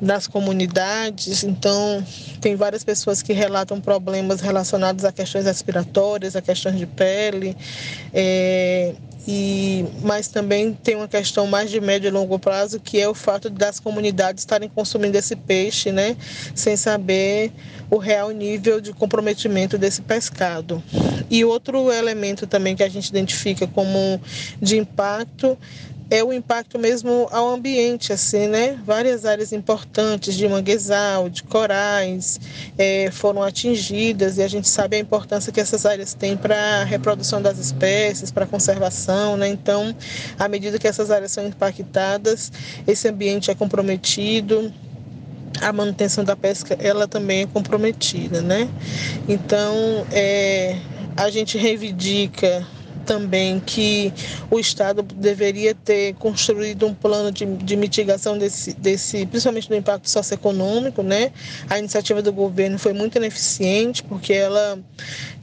nas 0.01 0.27
comunidades. 0.27 1.45
Então, 1.45 2.05
tem 2.41 2.57
várias 2.57 2.83
pessoas 2.83 3.23
que 3.23 3.33
relatam 3.33 3.81
problemas 3.81 4.41
relacionados 4.41 5.05
a 5.05 5.13
questões 5.13 5.45
respiratórias, 5.45 6.35
a 6.35 6.43
questões 6.43 6.79
de 6.79 6.87
pele. 6.87 7.57
É, 8.13 8.95
e, 9.27 9.85
mas 10.03 10.29
também 10.29 10.73
tem 10.73 10.95
uma 10.95 11.09
questão 11.09 11.47
mais 11.47 11.71
de 11.71 11.81
médio 11.81 12.09
e 12.09 12.11
longo 12.11 12.39
prazo, 12.39 12.79
que 12.79 13.01
é 13.01 13.09
o 13.09 13.15
fato 13.15 13.51
das 13.51 13.81
comunidades 13.81 14.43
estarem 14.43 14.69
consumindo 14.69 15.19
esse 15.19 15.35
peixe, 15.35 15.91
né, 15.91 16.17
sem 16.55 16.77
saber 16.77 17.53
o 17.91 17.99
real 17.99 18.31
nível 18.31 18.81
de 18.81 18.93
comprometimento 18.93 19.77
desse 19.77 20.03
pescado. 20.03 20.83
E 21.31 21.45
outro 21.45 21.91
elemento 21.93 22.47
também 22.47 22.77
que 22.77 22.83
a 22.83 22.89
gente 22.89 23.09
identifica 23.09 23.67
como 23.67 24.21
de 24.61 24.77
impacto 24.77 25.59
é 26.09 26.23
o 26.23 26.33
impacto 26.33 26.79
mesmo 26.79 27.29
ao 27.33 27.49
ambiente, 27.49 28.13
assim, 28.13 28.47
né? 28.47 28.79
Várias 28.85 29.25
áreas 29.25 29.53
importantes 29.53 30.35
de 30.35 30.49
manguezal, 30.49 31.29
de 31.29 31.43
corais 31.43 32.41
é, 32.79 33.11
foram 33.11 33.43
atingidas 33.43 34.39
e 34.39 34.43
a 34.43 34.49
gente 34.49 34.69
sabe 34.69 34.97
a 34.97 35.01
importância 35.01 35.53
que 35.53 35.61
essas 35.61 35.85
áreas 35.85 36.15
têm 36.15 36.37
para 36.37 36.57
a 36.57 36.85
reprodução 36.85 37.43
das 37.43 37.59
espécies, 37.59 38.31
para 38.31 38.45
a 38.45 38.47
conservação, 38.47 39.37
né? 39.37 39.49
Então, 39.49 39.95
à 40.39 40.47
medida 40.47 40.79
que 40.79 40.87
essas 40.87 41.11
áreas 41.11 41.33
são 41.33 41.47
impactadas, 41.47 42.53
esse 42.87 43.09
ambiente 43.09 43.51
é 43.51 43.55
comprometido, 43.55 44.73
a 45.61 45.73
manutenção 45.73 46.23
da 46.23 46.37
pesca 46.37 46.77
ela 46.79 47.09
também 47.09 47.43
é 47.43 47.47
comprometida, 47.47 48.41
né? 48.43 48.69
Então, 49.29 50.07
é, 50.13 50.77
a 51.17 51.31
gente 51.31 51.59
reivindica 51.59 52.65
também 53.07 53.61
que 53.61 54.13
o 54.51 54.59
Estado 54.59 55.03
deveria 55.03 55.75
ter 55.75 56.15
construído 56.15 56.87
um 56.87 56.93
plano 56.93 57.31
de, 57.31 57.47
de 57.47 57.77
mitigação 57.77 58.37
desse, 58.37 58.75
desse, 58.75 59.25
principalmente 59.27 59.69
do 59.69 59.77
impacto 59.77 60.11
socioeconômico, 60.11 61.03
né? 61.03 61.31
A 61.71 61.79
iniciativa 61.79 62.21
do 62.21 62.33
governo 62.33 62.79
foi 62.79 62.93
muito 62.93 63.17
ineficiente 63.17 64.03
porque 64.03 64.33
ela 64.33 64.79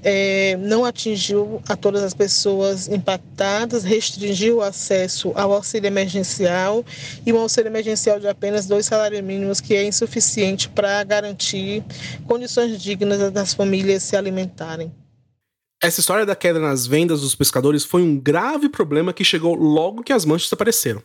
é, 0.04 0.58
não 0.58 0.84
atingiu 0.84 1.62
a 1.68 1.76
todas 1.76 2.04
as 2.04 2.14
pessoas 2.14 2.90
impactadas, 2.90 3.84
restringiu 3.84 4.58
o 4.58 4.62
acesso 4.62 5.32
ao 5.34 5.54
auxílio 5.54 5.88
emergencial 5.88 6.84
e 7.26 7.32
um 7.32 7.38
auxílio 7.38 7.70
emergencial 7.70 8.20
de 8.20 8.28
apenas 8.28 8.66
dois 8.66 8.86
salários 8.86 9.22
mínimos, 9.22 9.62
que 9.62 9.74
é 9.74 9.86
insuficiente 9.86 10.68
para 10.68 11.04
garantir 11.04 11.84
condições 12.28 12.82
dignas 12.82 13.32
das 13.32 13.54
famílias 13.54 14.04
se 14.04 14.18
alimentarem. 14.18 15.03
Essa 15.84 16.00
história 16.00 16.26
da 16.26 16.34
queda 16.34 16.62
nas 16.62 16.88
vendas 16.88 17.20
dos 17.20 17.36
pescadores 17.36 17.84
foi 17.84 18.02
um 18.02 18.18
grave 18.18 18.70
problema 18.70 19.12
que 19.12 19.22
chegou 19.22 19.54
logo 19.54 20.02
que 20.02 20.14
as 20.14 20.24
manchas 20.24 20.54
apareceram. 20.54 21.04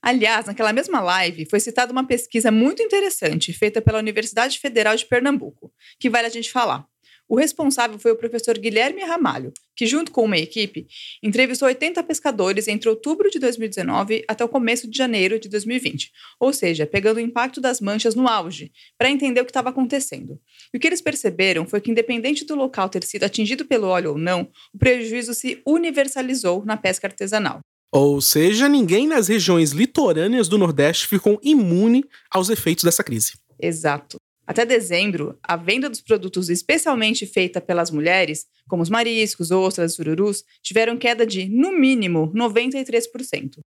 Aliás, 0.00 0.46
naquela 0.46 0.72
mesma 0.72 1.00
live 1.00 1.48
foi 1.50 1.58
citada 1.58 1.90
uma 1.90 2.06
pesquisa 2.06 2.48
muito 2.48 2.80
interessante 2.80 3.52
feita 3.52 3.82
pela 3.82 3.98
Universidade 3.98 4.60
Federal 4.60 4.94
de 4.94 5.04
Pernambuco, 5.04 5.72
que 5.98 6.08
vale 6.08 6.28
a 6.28 6.30
gente 6.30 6.52
falar. 6.52 6.86
O 7.28 7.36
responsável 7.36 7.98
foi 7.98 8.12
o 8.12 8.16
professor 8.16 8.56
Guilherme 8.56 9.02
Ramalho, 9.02 9.52
que, 9.80 9.86
junto 9.86 10.12
com 10.12 10.26
uma 10.26 10.36
equipe, 10.36 10.86
entrevistou 11.22 11.66
80 11.66 12.02
pescadores 12.02 12.68
entre 12.68 12.86
outubro 12.86 13.30
de 13.30 13.38
2019 13.38 14.22
até 14.28 14.44
o 14.44 14.48
começo 14.48 14.86
de 14.86 14.94
janeiro 14.94 15.40
de 15.40 15.48
2020, 15.48 16.12
ou 16.38 16.52
seja, 16.52 16.86
pegando 16.86 17.16
o 17.16 17.20
impacto 17.20 17.62
das 17.62 17.80
manchas 17.80 18.14
no 18.14 18.28
auge, 18.28 18.70
para 18.98 19.08
entender 19.08 19.40
o 19.40 19.44
que 19.46 19.50
estava 19.50 19.70
acontecendo. 19.70 20.38
E 20.74 20.76
o 20.76 20.80
que 20.80 20.86
eles 20.86 21.00
perceberam 21.00 21.64
foi 21.64 21.80
que, 21.80 21.90
independente 21.90 22.44
do 22.44 22.54
local 22.54 22.90
ter 22.90 23.02
sido 23.04 23.24
atingido 23.24 23.64
pelo 23.64 23.86
óleo 23.86 24.10
ou 24.10 24.18
não, 24.18 24.50
o 24.74 24.76
prejuízo 24.76 25.32
se 25.32 25.62
universalizou 25.66 26.62
na 26.66 26.76
pesca 26.76 27.06
artesanal. 27.06 27.60
Ou 27.90 28.20
seja, 28.20 28.68
ninguém 28.68 29.06
nas 29.06 29.28
regiões 29.28 29.70
litorâneas 29.70 30.46
do 30.46 30.58
Nordeste 30.58 31.08
ficou 31.08 31.40
imune 31.42 32.04
aos 32.30 32.50
efeitos 32.50 32.84
dessa 32.84 33.02
crise. 33.02 33.32
Exato. 33.58 34.18
Até 34.50 34.66
dezembro, 34.66 35.38
a 35.44 35.54
venda 35.54 35.88
dos 35.88 36.00
produtos 36.00 36.48
especialmente 36.48 37.24
feita 37.24 37.60
pelas 37.60 37.88
mulheres, 37.88 38.48
como 38.68 38.82
os 38.82 38.90
mariscos, 38.90 39.52
ostras 39.52 39.92
e 39.92 39.94
sururus, 39.94 40.44
tiveram 40.60 40.98
queda 40.98 41.24
de, 41.24 41.48
no 41.48 41.70
mínimo, 41.70 42.32
93%. 42.34 43.60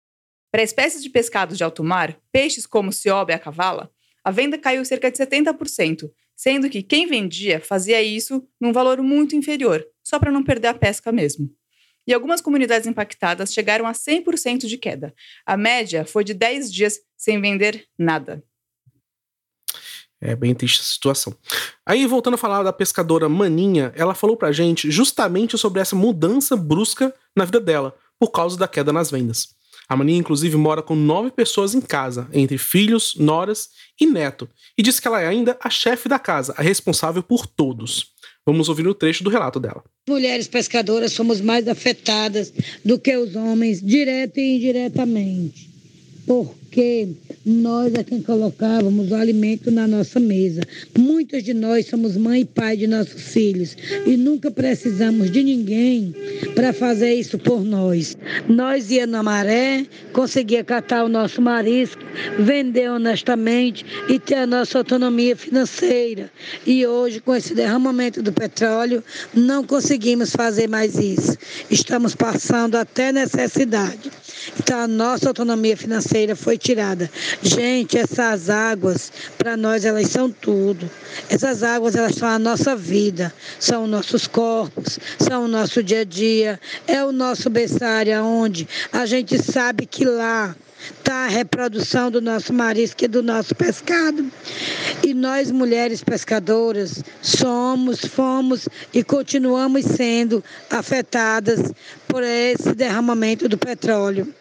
Para 0.51 0.63
espécies 0.63 1.03
de 1.03 1.11
pescados 1.11 1.59
de 1.59 1.65
alto 1.65 1.85
mar, 1.85 2.19
peixes 2.33 2.65
como 2.65 2.95
cioba 2.95 3.31
e 3.31 3.35
a 3.35 3.39
cavala, 3.39 3.91
a 4.25 4.31
venda 4.31 4.57
caiu 4.57 4.83
cerca 4.87 5.11
de 5.11 5.19
70%, 5.19 6.11
sendo 6.35 6.71
que 6.71 6.83
quem 6.83 7.07
vendia 7.07 7.61
fazia 7.61 8.01
isso 8.01 8.43
num 8.59 8.73
valor 8.73 9.03
muito 9.03 9.37
inferior, 9.37 9.87
só 10.03 10.19
para 10.19 10.33
não 10.33 10.43
perder 10.43 10.69
a 10.69 10.75
pesca 10.75 11.13
mesmo. 11.13 11.55
E 12.07 12.15
algumas 12.15 12.41
comunidades 12.41 12.87
impactadas 12.87 13.53
chegaram 13.53 13.87
a 13.87 13.93
100% 13.93 14.67
de 14.67 14.79
queda. 14.79 15.15
A 15.45 15.59
média 15.59 16.07
foi 16.07 16.25
de 16.25 16.33
10 16.33 16.73
dias 16.73 16.99
sem 17.19 17.39
vender 17.39 17.87
nada. 17.99 18.43
É 20.21 20.37
bem 20.37 20.55
triste 20.55 20.81
a 20.81 20.85
situação. 20.85 21.35
Aí, 21.87 22.07
voltando 22.07 22.35
a 22.35 22.39
falar 22.39 22.63
da 22.63 22.73
pescadora 22.73 23.29
Maninha, 23.29 23.93
ela 23.97 24.15
falou 24.15 24.37
pra 24.37 24.53
gente 24.53 24.91
justamente 24.91 25.57
sobre 25.57 25.81
essa 25.81 25.97
mudança 25.97 26.55
brusca 26.57 27.15
na 27.35 27.47
vida 27.47 27.59
dela, 27.59 27.95
por 28.19 28.31
causa 28.31 28.59
da 28.59 28.69
queda 28.69 28.93
nas 28.93 29.11
vendas. 29.11 29.49
A 29.89 29.97
Maninha, 29.97 30.19
inclusive, 30.19 30.57
mora 30.57 30.83
com 30.83 30.95
nove 30.95 31.31
pessoas 31.31 31.75
em 31.75 31.81
casa, 31.81 32.29
entre 32.33 32.59
filhos, 32.59 33.15
noras 33.17 33.71
e 33.99 34.07
neto, 34.07 34.49
e 34.77 34.83
diz 34.83 35.01
que 35.01 35.09
ela 35.09 35.21
é 35.21 35.27
ainda 35.27 35.59
a 35.61 35.71
chefe 35.71 36.09
da 36.09 36.19
casa, 36.19 36.55
a 36.57 36.63
responsável 36.63 37.23
por 37.23 37.47
todos. 37.47 38.13
Vamos 38.47 38.69
ouvir 38.69 38.87
o 38.87 38.95
trecho 38.95 39.25
do 39.25 39.31
relato 39.31 39.59
dela. 39.59 39.83
Mulheres 40.09 40.47
pescadoras 40.49 41.13
somos 41.13 41.41
mais 41.41 41.67
afetadas 41.67 42.53
do 42.85 42.99
que 42.99 43.17
os 43.17 43.35
homens, 43.35 43.81
direto 43.81 44.39
e 44.39 44.57
indiretamente. 44.57 45.70
Por 46.31 46.61
porque 46.71 47.09
nós 47.45 47.93
é 47.95 48.05
quem 48.05 48.23
colocávamos 48.23 49.11
o 49.11 49.15
alimento 49.17 49.73
na 49.73 49.89
nossa 49.89 50.21
mesa. 50.21 50.61
Muitos 50.97 51.43
de 51.43 51.53
nós 51.53 51.87
somos 51.87 52.17
mãe 52.17 52.43
e 52.43 52.45
pai 52.45 52.77
de 52.77 52.87
nossos 52.87 53.21
filhos 53.21 53.77
e 54.07 54.17
nunca 54.17 54.53
precisamos 54.53 55.33
de 55.33 55.43
ninguém 55.43 56.15
para 56.55 56.73
fazer 56.73 57.13
isso 57.15 57.37
por 57.41 57.65
nós. 57.65 58.17
Nós 58.49 58.89
ia 58.89 59.05
na 59.05 59.21
maré, 59.21 59.85
conseguia 60.13 60.63
catar 60.63 61.05
o 61.05 61.09
nosso 61.09 61.43
marisco, 61.43 62.01
vender 62.39 62.89
honestamente 62.89 63.85
e 64.09 64.21
ter 64.21 64.37
a 64.37 64.47
nossa 64.47 64.79
autonomia 64.79 65.35
financeira. 65.35 66.31
E 66.65 66.87
hoje, 66.87 67.19
com 67.19 67.35
esse 67.35 67.53
derramamento 67.53 68.23
do 68.23 68.33
petróleo, 68.33 69.03
não 69.35 69.65
conseguimos 69.65 70.31
fazer 70.31 70.69
mais 70.69 70.97
isso. 70.97 71.37
Estamos 71.69 72.15
passando 72.15 72.77
até 72.77 73.11
necessidade. 73.11 74.09
Então, 74.59 74.81
a 74.81 74.89
nossa 74.89 75.29
autonomia 75.29 75.77
financeira 75.77 76.35
foi 76.35 76.57
tirada. 76.57 77.11
Gente, 77.43 77.99
essas 77.99 78.51
águas, 78.51 79.13
para 79.37 79.57
nós, 79.57 79.85
elas 79.85 80.09
são 80.09 80.31
tudo. 80.31 80.91
Essas 81.29 81.63
águas, 81.63 81.95
elas 81.95 82.15
são 82.15 82.29
a 82.29 82.39
nossa 82.39 82.77
vida, 82.77 83.33
são 83.59 83.87
nossos 83.87 84.27
corpos, 84.27 84.99
são 85.19 85.45
o 85.45 85.49
nosso 85.49 85.83
dia 85.83 86.01
a 86.01 86.05
dia, 86.05 86.61
é 86.87 87.05
o 87.05 87.13
nosso 87.13 87.51
berçário, 87.51 88.23
onde 88.25 88.69
a 88.93 89.07
gente 89.07 89.43
sabe 89.43 89.87
que 89.87 90.05
lá 90.05 90.55
está 90.93 91.25
a 91.25 91.29
reprodução 91.29 92.11
do 92.11 92.21
nosso 92.21 92.53
marisco 92.53 93.05
e 93.05 93.09
do 93.09 93.23
nosso 93.23 93.55
pescado. 93.55 94.31
E 95.07 95.15
nós, 95.15 95.51
mulheres 95.51 96.03
pescadoras, 96.03 97.03
somos, 97.23 98.01
fomos 98.01 98.69
e 98.93 99.03
continuamos 99.03 99.85
sendo 99.85 100.43
afetadas 100.71 101.73
por 102.07 102.23
esse 102.23 102.75
derramamento 102.75 103.49
do 103.49 103.59
petróleo. 103.59 104.35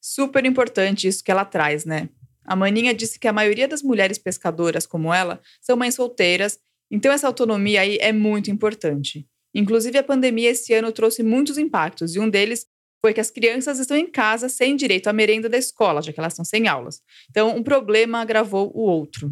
Super 0.00 0.44
importante 0.44 1.08
isso 1.08 1.24
que 1.24 1.30
ela 1.30 1.44
traz, 1.44 1.84
né? 1.84 2.08
A 2.44 2.54
Maninha 2.54 2.92
disse 2.92 3.18
que 3.18 3.26
a 3.26 3.32
maioria 3.32 3.66
das 3.66 3.82
mulheres 3.82 4.18
pescadoras 4.18 4.86
como 4.86 5.12
ela 5.12 5.40
são 5.62 5.76
mães 5.76 5.94
solteiras, 5.94 6.58
então 6.90 7.10
essa 7.10 7.26
autonomia 7.26 7.80
aí 7.80 7.96
é 8.00 8.12
muito 8.12 8.50
importante. 8.50 9.26
Inclusive, 9.54 9.96
a 9.96 10.02
pandemia 10.02 10.50
esse 10.50 10.74
ano 10.74 10.92
trouxe 10.92 11.22
muitos 11.22 11.56
impactos, 11.56 12.14
e 12.14 12.20
um 12.20 12.28
deles 12.28 12.66
foi 13.04 13.12
que 13.12 13.20
as 13.20 13.30
crianças 13.30 13.78
estão 13.78 13.98
em 13.98 14.10
casa 14.10 14.48
sem 14.48 14.74
direito 14.74 15.08
à 15.08 15.12
merenda 15.12 15.46
da 15.46 15.58
escola, 15.58 16.00
já 16.00 16.10
que 16.10 16.18
elas 16.18 16.32
estão 16.32 16.42
sem 16.42 16.68
aulas. 16.68 17.02
Então, 17.28 17.54
um 17.54 17.62
problema 17.62 18.18
agravou 18.22 18.72
o 18.74 18.80
outro. 18.80 19.30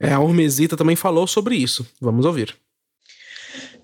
É, 0.00 0.12
a 0.12 0.18
Ormesita 0.18 0.76
também 0.76 0.96
falou 0.96 1.24
sobre 1.24 1.54
isso. 1.54 1.86
Vamos 2.00 2.26
ouvir. 2.26 2.56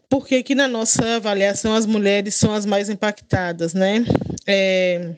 Por 0.08 0.26
que, 0.26 0.42
que 0.42 0.52
na 0.52 0.66
nossa 0.66 1.14
avaliação 1.14 1.72
as 1.76 1.86
mulheres 1.86 2.34
são 2.34 2.52
as 2.52 2.66
mais 2.66 2.90
impactadas, 2.90 3.72
né? 3.72 4.04
É, 4.48 5.14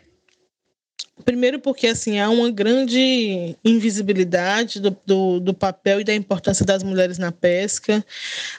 Primeiro 1.25 1.59
porque 1.59 1.87
assim 1.87 2.19
há 2.19 2.29
uma 2.29 2.50
grande 2.50 3.57
invisibilidade 3.64 4.81
do, 4.81 4.97
do, 5.07 5.41
do, 5.41 5.55
papel 5.55 6.00
e 6.00 6.05
da 6.05 6.14
importância 6.14 6.64
das 6.64 6.83
mulheres 6.83 7.19
na 7.19 7.33
pesca. 7.33 8.05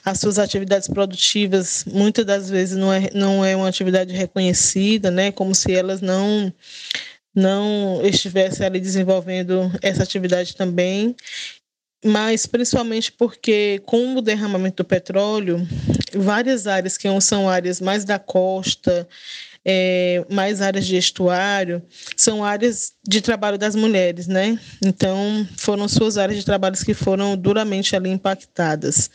As 0.04 0.20
suas 0.20 0.38
atividades 0.38 0.88
produtivas 0.88 1.84
muitas 1.86 2.24
das 2.24 2.50
vezes 2.50 2.76
não 2.76 2.92
é, 2.92 3.10
não 3.14 3.44
é 3.44 3.54
uma 3.54 3.68
atividade 3.68 4.12
reconhecida, 4.12 5.10
né? 5.10 5.30
Como 5.32 5.54
se 5.54 5.72
elas 5.72 6.00
não 6.00 6.52
não 7.36 8.00
estivessem 8.04 8.64
ali 8.64 8.78
desenvolvendo 8.78 9.72
essa 9.82 10.04
atividade 10.04 10.54
também 10.54 11.16
mas 12.04 12.44
principalmente 12.44 13.10
porque 13.10 13.80
com 13.86 14.14
o 14.14 14.20
derramamento 14.20 14.82
do 14.82 14.86
petróleo, 14.86 15.66
várias 16.14 16.66
áreas 16.66 16.98
que 16.98 17.08
são 17.22 17.48
áreas 17.48 17.80
mais 17.80 18.04
da 18.04 18.18
costa, 18.18 19.08
é, 19.64 20.24
mais 20.30 20.60
áreas 20.60 20.86
de 20.86 20.96
estuário, 20.96 21.82
são 22.16 22.44
áreas 22.44 22.92
de 23.06 23.20
trabalho 23.20 23.56
das 23.56 23.74
mulheres, 23.74 24.26
né? 24.26 24.58
Então, 24.84 25.46
foram 25.56 25.88
suas 25.88 26.18
áreas 26.18 26.38
de 26.38 26.44
trabalho 26.44 26.76
que 26.76 26.94
foram 26.94 27.36
duramente 27.36 27.96
ali 27.96 28.10
impactadas. 28.10 29.10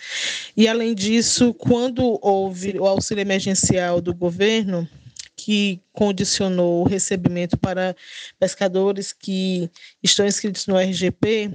E, 0.57 0.67
além 0.67 0.95
disso, 0.95 1.53
quando 1.53 2.19
houve 2.21 2.79
o 2.79 2.85
auxílio 2.85 3.21
emergencial 3.21 4.01
do 4.01 4.13
governo, 4.13 4.87
que 5.35 5.81
condicionou 5.93 6.81
o 6.81 6.87
recebimento 6.87 7.57
para 7.57 7.95
pescadores 8.37 9.13
que 9.13 9.69
estão 10.03 10.25
inscritos 10.25 10.67
no 10.67 10.77
RGP, 10.77 11.49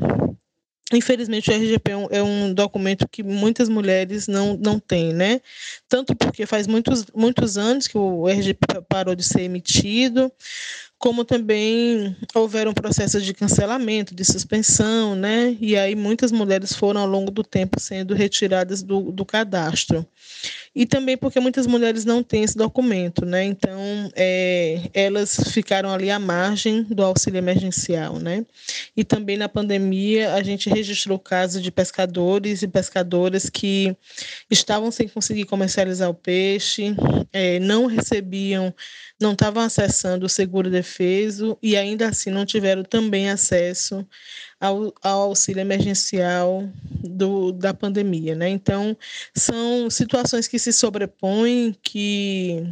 Infelizmente, 0.93 1.50
o 1.50 1.55
RGP 1.55 1.91
é 1.91 1.97
um, 1.97 2.07
é 2.11 2.23
um, 2.23 2.53
documento 2.53 3.09
que 3.09 3.23
muitas 3.23 3.71
mulheres 3.71 4.29
não, 4.29 4.55
não 4.57 4.79
têm, 4.79 5.14
né? 5.14 5.41
Tanto 5.88 6.14
porque 6.14 6.45
faz 6.45 6.67
muitos, 6.67 7.07
muitos 7.14 7.57
anos 7.57 7.88
que 7.88 7.97
o 7.97 8.29
RGP 8.29 8.83
parou 8.87 9.14
de 9.14 9.23
ser 9.23 9.43
emitido, 9.43 10.31
como 10.99 11.25
também 11.25 12.14
houveram 12.35 12.75
processos 12.75 13.25
de 13.25 13.33
cancelamento, 13.33 14.14
de 14.14 14.25
suspensão, 14.25 15.14
né? 15.14 15.57
E 15.59 15.75
aí 15.75 15.95
muitas 15.95 16.31
mulheres 16.31 16.75
foram, 16.75 17.00
ao 17.00 17.07
longo 17.07 17.31
do 17.31 17.43
tempo, 17.43 17.81
sendo 17.81 18.14
retiradas 18.14 18.83
do, 18.83 19.11
do 19.11 19.25
cadastro 19.25 20.07
e 20.75 20.85
também 20.85 21.16
porque 21.16 21.38
muitas 21.38 21.66
mulheres 21.66 22.04
não 22.04 22.23
têm 22.23 22.43
esse 22.43 22.57
documento, 22.57 23.25
né? 23.25 23.45
Então, 23.45 24.11
é, 24.16 24.90
elas 24.93 25.37
ficaram 25.52 25.90
ali 25.90 26.11
à 26.11 26.19
margem 26.19 26.83
do 26.83 27.04
auxílio 27.04 27.38
emergencial, 27.38 28.19
né? 28.19 28.45
E 28.97 29.04
também 29.04 29.37
na 29.37 29.49
pandemia 29.49 30.35
a 30.35 30.43
gente 30.43 30.69
registrou 30.69 31.19
casos 31.19 31.62
de 31.62 31.71
pescadores 31.71 32.62
e 32.62 32.69
pescadoras 32.69 33.49
que 33.49 33.97
estavam 34.50 34.90
sem 34.90 35.07
conseguir 35.07 35.45
comercializar 35.45 36.11
o 36.11 36.14
peixe, 36.14 36.97
é, 37.33 37.61
não 37.61 37.87
recebiam, 37.87 38.75
não 39.21 39.33
estavam 39.33 39.62
acessando 39.62 40.26
o 40.26 40.28
seguro 40.28 40.69
defeso 40.69 41.57
e 41.62 41.76
ainda 41.76 42.09
assim 42.09 42.31
não 42.31 42.45
tiveram 42.45 42.83
também 42.83 43.31
acesso 43.31 44.04
ao, 44.64 44.94
ao 45.02 45.23
auxílio 45.23 45.61
emergencial 45.61 46.66
do, 46.90 47.52
da 47.52 47.75
pandemia. 47.75 48.35
Né? 48.35 48.49
Então, 48.49 48.97
são 49.35 49.90
situações 49.90 50.49
que 50.49 50.59
se 50.59 50.73
sobrepõem, 50.73 51.76
que 51.83 52.64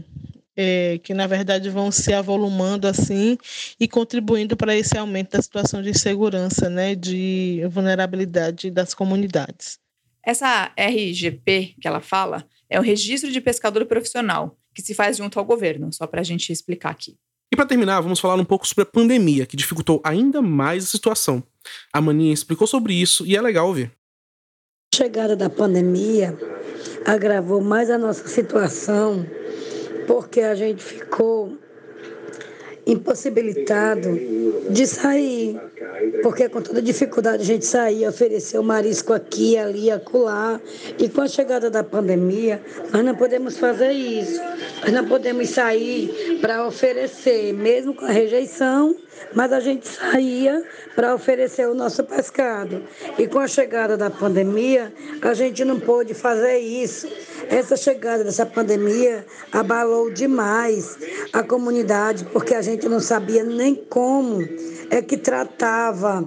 é, 0.56 0.98
que 1.02 1.14
na 1.14 1.26
verdade 1.26 1.70
vão 1.70 1.90
se 1.90 2.12
avolumando 2.12 2.86
assim 2.86 3.38
e 3.80 3.88
contribuindo 3.88 4.54
para 4.54 4.76
esse 4.76 4.96
aumento 4.98 5.32
da 5.32 5.42
situação 5.42 5.80
de 5.80 5.90
insegurança, 5.90 6.68
né, 6.68 6.94
de 6.94 7.62
vulnerabilidade 7.70 8.70
das 8.70 8.92
comunidades. 8.92 9.78
Essa 10.24 10.70
RGP 10.76 11.74
que 11.80 11.88
ela 11.88 12.00
fala 12.00 12.46
é 12.68 12.78
o 12.78 12.82
Registro 12.82 13.32
de 13.32 13.40
Pescador 13.40 13.86
Profissional, 13.86 14.58
que 14.74 14.82
se 14.82 14.94
faz 14.94 15.16
junto 15.16 15.38
ao 15.38 15.44
governo, 15.44 15.90
só 15.90 16.06
para 16.06 16.20
a 16.20 16.24
gente 16.24 16.52
explicar 16.52 16.90
aqui. 16.90 17.16
E 17.52 17.56
para 17.56 17.66
terminar, 17.66 18.00
vamos 18.00 18.18
falar 18.18 18.36
um 18.36 18.46
pouco 18.46 18.66
sobre 18.66 18.84
a 18.84 18.86
pandemia, 18.86 19.44
que 19.44 19.58
dificultou 19.58 20.00
ainda 20.02 20.40
mais 20.40 20.84
a 20.84 20.86
situação. 20.86 21.42
A 21.92 22.00
Maninha 22.00 22.32
explicou 22.32 22.66
sobre 22.66 22.94
isso 22.94 23.26
e 23.26 23.36
é 23.36 23.42
legal 23.42 23.66
ouvir. 23.66 23.92
A 24.94 24.96
chegada 24.96 25.36
da 25.36 25.50
pandemia 25.50 26.34
agravou 27.04 27.60
mais 27.60 27.90
a 27.90 27.98
nossa 27.98 28.26
situação, 28.26 29.26
porque 30.06 30.40
a 30.40 30.54
gente 30.54 30.82
ficou 30.82 31.58
impossibilitado 32.86 34.18
de 34.70 34.86
sair, 34.86 35.60
porque 36.22 36.48
com 36.48 36.60
toda 36.60 36.82
dificuldade 36.82 37.42
a 37.42 37.46
gente 37.46 37.64
saía, 37.64 38.08
oferecer 38.08 38.58
o 38.58 38.62
marisco 38.62 39.12
aqui, 39.12 39.56
ali, 39.56 39.90
acolá, 39.90 40.60
e 40.98 41.08
com 41.08 41.20
a 41.20 41.28
chegada 41.28 41.70
da 41.70 41.84
pandemia, 41.84 42.60
nós 42.92 43.04
não 43.04 43.14
podemos 43.14 43.56
fazer 43.56 43.92
isso, 43.92 44.40
nós 44.82 44.92
não 44.92 45.06
podemos 45.06 45.48
sair 45.50 46.38
para 46.40 46.66
oferecer, 46.66 47.52
mesmo 47.52 47.94
com 47.94 48.04
a 48.04 48.10
rejeição, 48.10 48.96
mas 49.34 49.52
a 49.52 49.60
gente 49.60 49.86
saía 49.86 50.62
para 50.94 51.14
oferecer 51.14 51.68
o 51.68 51.74
nosso 51.74 52.02
pescado. 52.04 52.82
E 53.18 53.26
com 53.26 53.38
a 53.38 53.46
chegada 53.46 53.96
da 53.96 54.10
pandemia, 54.10 54.92
a 55.20 55.34
gente 55.34 55.64
não 55.64 55.78
pôde 55.78 56.14
fazer 56.14 56.58
isso. 56.58 57.08
Essa 57.52 57.76
chegada 57.76 58.24
dessa 58.24 58.46
pandemia 58.46 59.26
abalou 59.52 60.10
demais 60.10 60.96
a 61.34 61.42
comunidade, 61.42 62.24
porque 62.32 62.54
a 62.54 62.62
gente 62.62 62.88
não 62.88 62.98
sabia 62.98 63.44
nem 63.44 63.74
como 63.74 64.40
é 64.88 65.02
que 65.02 65.18
tratava 65.18 66.26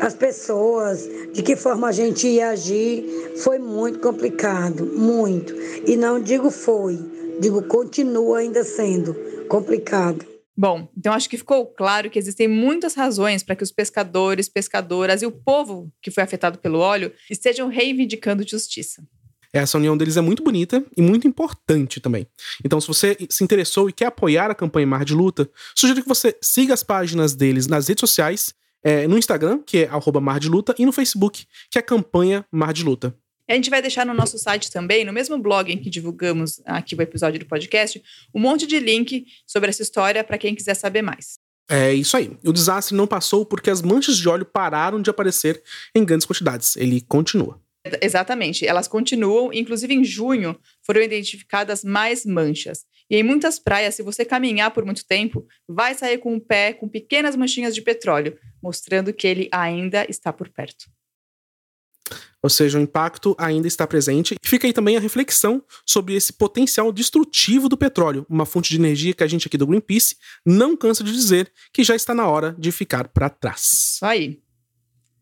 as 0.00 0.14
pessoas, 0.14 1.10
de 1.32 1.42
que 1.42 1.56
forma 1.56 1.88
a 1.88 1.92
gente 1.92 2.28
ia 2.28 2.50
agir. 2.50 3.04
Foi 3.38 3.58
muito 3.58 3.98
complicado, 3.98 4.86
muito. 4.86 5.52
E 5.84 5.96
não 5.96 6.22
digo 6.22 6.52
foi, 6.52 6.96
digo 7.40 7.62
continua 7.64 8.38
ainda 8.38 8.62
sendo 8.62 9.12
complicado. 9.48 10.24
Bom, 10.56 10.88
então 10.96 11.12
acho 11.12 11.28
que 11.28 11.36
ficou 11.36 11.66
claro 11.66 12.08
que 12.08 12.18
existem 12.18 12.46
muitas 12.46 12.94
razões 12.94 13.42
para 13.42 13.56
que 13.56 13.64
os 13.64 13.72
pescadores, 13.72 14.48
pescadoras 14.48 15.20
e 15.20 15.26
o 15.26 15.32
povo 15.32 15.90
que 16.00 16.12
foi 16.12 16.22
afetado 16.22 16.60
pelo 16.60 16.78
óleo 16.78 17.12
estejam 17.28 17.66
reivindicando 17.66 18.48
justiça. 18.48 19.02
Essa 19.52 19.78
união 19.78 19.96
deles 19.96 20.16
é 20.16 20.20
muito 20.20 20.42
bonita 20.42 20.84
e 20.96 21.02
muito 21.02 21.26
importante 21.26 22.00
também. 22.00 22.26
Então, 22.64 22.80
se 22.80 22.86
você 22.86 23.16
se 23.28 23.42
interessou 23.42 23.88
e 23.88 23.92
quer 23.92 24.06
apoiar 24.06 24.50
a 24.50 24.54
campanha 24.54 24.86
Mar 24.86 25.04
de 25.04 25.14
Luta, 25.14 25.50
sugiro 25.74 26.02
que 26.02 26.08
você 26.08 26.36
siga 26.40 26.72
as 26.72 26.82
páginas 26.82 27.34
deles 27.34 27.66
nas 27.66 27.88
redes 27.88 28.00
sociais, 28.00 28.54
é, 28.82 29.06
no 29.08 29.18
Instagram, 29.18 29.60
que 29.64 29.78
é 29.78 29.90
Mar 30.20 30.38
de 30.38 30.48
Luta, 30.48 30.74
e 30.78 30.86
no 30.86 30.92
Facebook, 30.92 31.46
que 31.70 31.78
é 31.78 31.80
a 31.80 31.84
campanha 31.84 32.44
Mar 32.50 32.72
de 32.72 32.84
Luta. 32.84 33.14
A 33.48 33.54
gente 33.54 33.68
vai 33.68 33.82
deixar 33.82 34.06
no 34.06 34.14
nosso 34.14 34.38
site 34.38 34.70
também, 34.70 35.04
no 35.04 35.12
mesmo 35.12 35.36
blog 35.36 35.72
em 35.72 35.76
que 35.76 35.90
divulgamos 35.90 36.60
aqui 36.64 36.94
o 36.94 37.02
episódio 37.02 37.40
do 37.40 37.46
podcast, 37.46 38.00
um 38.32 38.38
monte 38.38 38.64
de 38.64 38.78
link 38.78 39.26
sobre 39.44 39.70
essa 39.70 39.82
história 39.82 40.22
para 40.22 40.38
quem 40.38 40.54
quiser 40.54 40.74
saber 40.74 41.02
mais. 41.02 41.34
É 41.68 41.92
isso 41.92 42.16
aí. 42.16 42.36
O 42.44 42.52
desastre 42.52 42.96
não 42.96 43.08
passou 43.08 43.44
porque 43.44 43.68
as 43.68 43.82
manchas 43.82 44.16
de 44.18 44.28
óleo 44.28 44.44
pararam 44.44 45.02
de 45.02 45.10
aparecer 45.10 45.60
em 45.94 46.04
grandes 46.04 46.26
quantidades. 46.26 46.76
Ele 46.76 47.00
continua. 47.00 47.60
Exatamente, 48.02 48.66
elas 48.66 48.86
continuam, 48.86 49.52
inclusive 49.52 49.94
em 49.94 50.04
junho 50.04 50.58
foram 50.82 51.00
identificadas 51.00 51.82
mais 51.82 52.26
manchas. 52.26 52.84
E 53.08 53.16
em 53.16 53.22
muitas 53.22 53.58
praias, 53.58 53.94
se 53.94 54.02
você 54.02 54.24
caminhar 54.24 54.70
por 54.70 54.84
muito 54.84 55.04
tempo, 55.04 55.46
vai 55.68 55.94
sair 55.94 56.18
com 56.18 56.36
o 56.36 56.40
pé 56.40 56.72
com 56.72 56.88
pequenas 56.88 57.34
manchinhas 57.34 57.74
de 57.74 57.82
petróleo, 57.82 58.38
mostrando 58.62 59.12
que 59.12 59.26
ele 59.26 59.48
ainda 59.50 60.06
está 60.08 60.32
por 60.32 60.48
perto. 60.50 60.86
Ou 62.42 62.48
seja, 62.48 62.78
o 62.78 62.82
impacto 62.82 63.34
ainda 63.38 63.68
está 63.68 63.86
presente. 63.86 64.34
E 64.42 64.48
fica 64.48 64.66
aí 64.66 64.72
também 64.72 64.96
a 64.96 65.00
reflexão 65.00 65.62
sobre 65.84 66.14
esse 66.14 66.32
potencial 66.32 66.92
destrutivo 66.92 67.68
do 67.68 67.76
petróleo, 67.76 68.26
uma 68.28 68.46
fonte 68.46 68.70
de 68.70 68.76
energia 68.76 69.12
que 69.12 69.24
a 69.24 69.26
gente 69.26 69.46
aqui 69.46 69.58
do 69.58 69.66
Greenpeace 69.66 70.16
não 70.44 70.76
cansa 70.76 71.04
de 71.04 71.12
dizer 71.12 71.52
que 71.72 71.84
já 71.84 71.94
está 71.94 72.14
na 72.14 72.26
hora 72.26 72.54
de 72.58 72.72
ficar 72.72 73.08
para 73.08 73.28
trás. 73.28 73.98
Aí. 74.02 74.40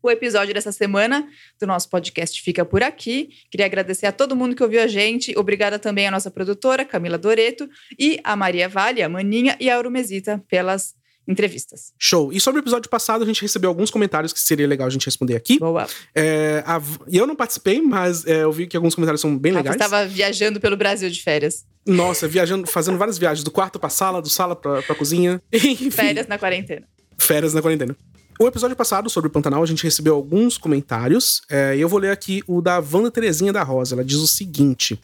O 0.01 0.09
episódio 0.09 0.53
dessa 0.53 0.71
semana 0.71 1.27
do 1.59 1.67
nosso 1.67 1.89
podcast 1.89 2.41
fica 2.41 2.63
por 2.63 2.81
aqui. 2.81 3.29
Queria 3.51 3.65
agradecer 3.65 4.05
a 4.05 4.11
todo 4.11 4.35
mundo 4.35 4.55
que 4.55 4.63
ouviu 4.63 4.81
a 4.81 4.87
gente. 4.87 5.37
Obrigada 5.37 5.77
também 5.77 6.07
à 6.07 6.11
nossa 6.11 6.31
produtora, 6.31 6.85
Camila 6.85 7.17
Doreto, 7.17 7.69
e 7.97 8.19
a 8.23 8.35
Maria 8.35 8.69
Vale, 8.69 9.01
a 9.01 9.09
Maninha 9.09 9.57
e 9.59 9.69
a 9.69 9.75
Aurumesita 9.75 10.43
pelas 10.47 10.95
entrevistas. 11.29 11.93
Show. 11.97 12.33
E 12.33 12.39
sobre 12.41 12.59
o 12.59 12.63
episódio 12.63 12.89
passado, 12.89 13.23
a 13.23 13.27
gente 13.27 13.41
recebeu 13.41 13.69
alguns 13.69 13.91
comentários 13.91 14.33
que 14.33 14.39
seria 14.39 14.67
legal 14.67 14.87
a 14.87 14.89
gente 14.89 15.05
responder 15.05 15.35
aqui. 15.35 15.59
Boa. 15.59 15.87
É, 16.15 16.63
a, 16.65 16.81
eu 17.11 17.27
não 17.27 17.35
participei, 17.35 17.79
mas 17.79 18.25
é, 18.25 18.43
eu 18.43 18.51
vi 18.51 18.65
que 18.65 18.75
alguns 18.75 18.95
comentários 18.95 19.21
são 19.21 19.37
bem 19.37 19.51
legais. 19.51 19.77
Você 19.77 19.83
estava 19.83 20.07
viajando 20.07 20.59
pelo 20.59 20.75
Brasil 20.75 21.09
de 21.09 21.21
férias. 21.21 21.65
Nossa, 21.85 22.27
viajando, 22.27 22.67
fazendo 22.67 22.97
várias 22.97 23.17
viagens, 23.17 23.43
do 23.43 23.51
quarto 23.51 23.79
pra 23.79 23.89
sala, 23.89 24.21
do 24.21 24.29
sala 24.29 24.55
pra, 24.55 24.81
pra 24.81 24.95
cozinha. 24.95 25.41
Enfim. 25.53 25.91
Férias 25.91 26.27
na 26.27 26.39
quarentena. 26.39 26.87
Férias 27.17 27.53
na 27.53 27.61
quarentena. 27.61 27.95
O 28.41 28.47
episódio 28.47 28.73
passado 28.73 29.09
sobre 29.09 29.27
o 29.27 29.29
Pantanal, 29.29 29.61
a 29.61 29.65
gente 29.65 29.83
recebeu 29.83 30.15
alguns 30.15 30.57
comentários, 30.57 31.41
é, 31.49 31.75
eu 31.77 31.89
vou 31.89 31.99
ler 31.99 32.11
aqui 32.11 32.41
o 32.47 32.61
da 32.61 32.79
Wanda 32.79 33.11
Terezinha 33.11 33.51
da 33.51 33.63
Rosa. 33.63 33.95
Ela 33.95 34.05
diz 34.05 34.15
o 34.15 34.27
seguinte. 34.27 34.97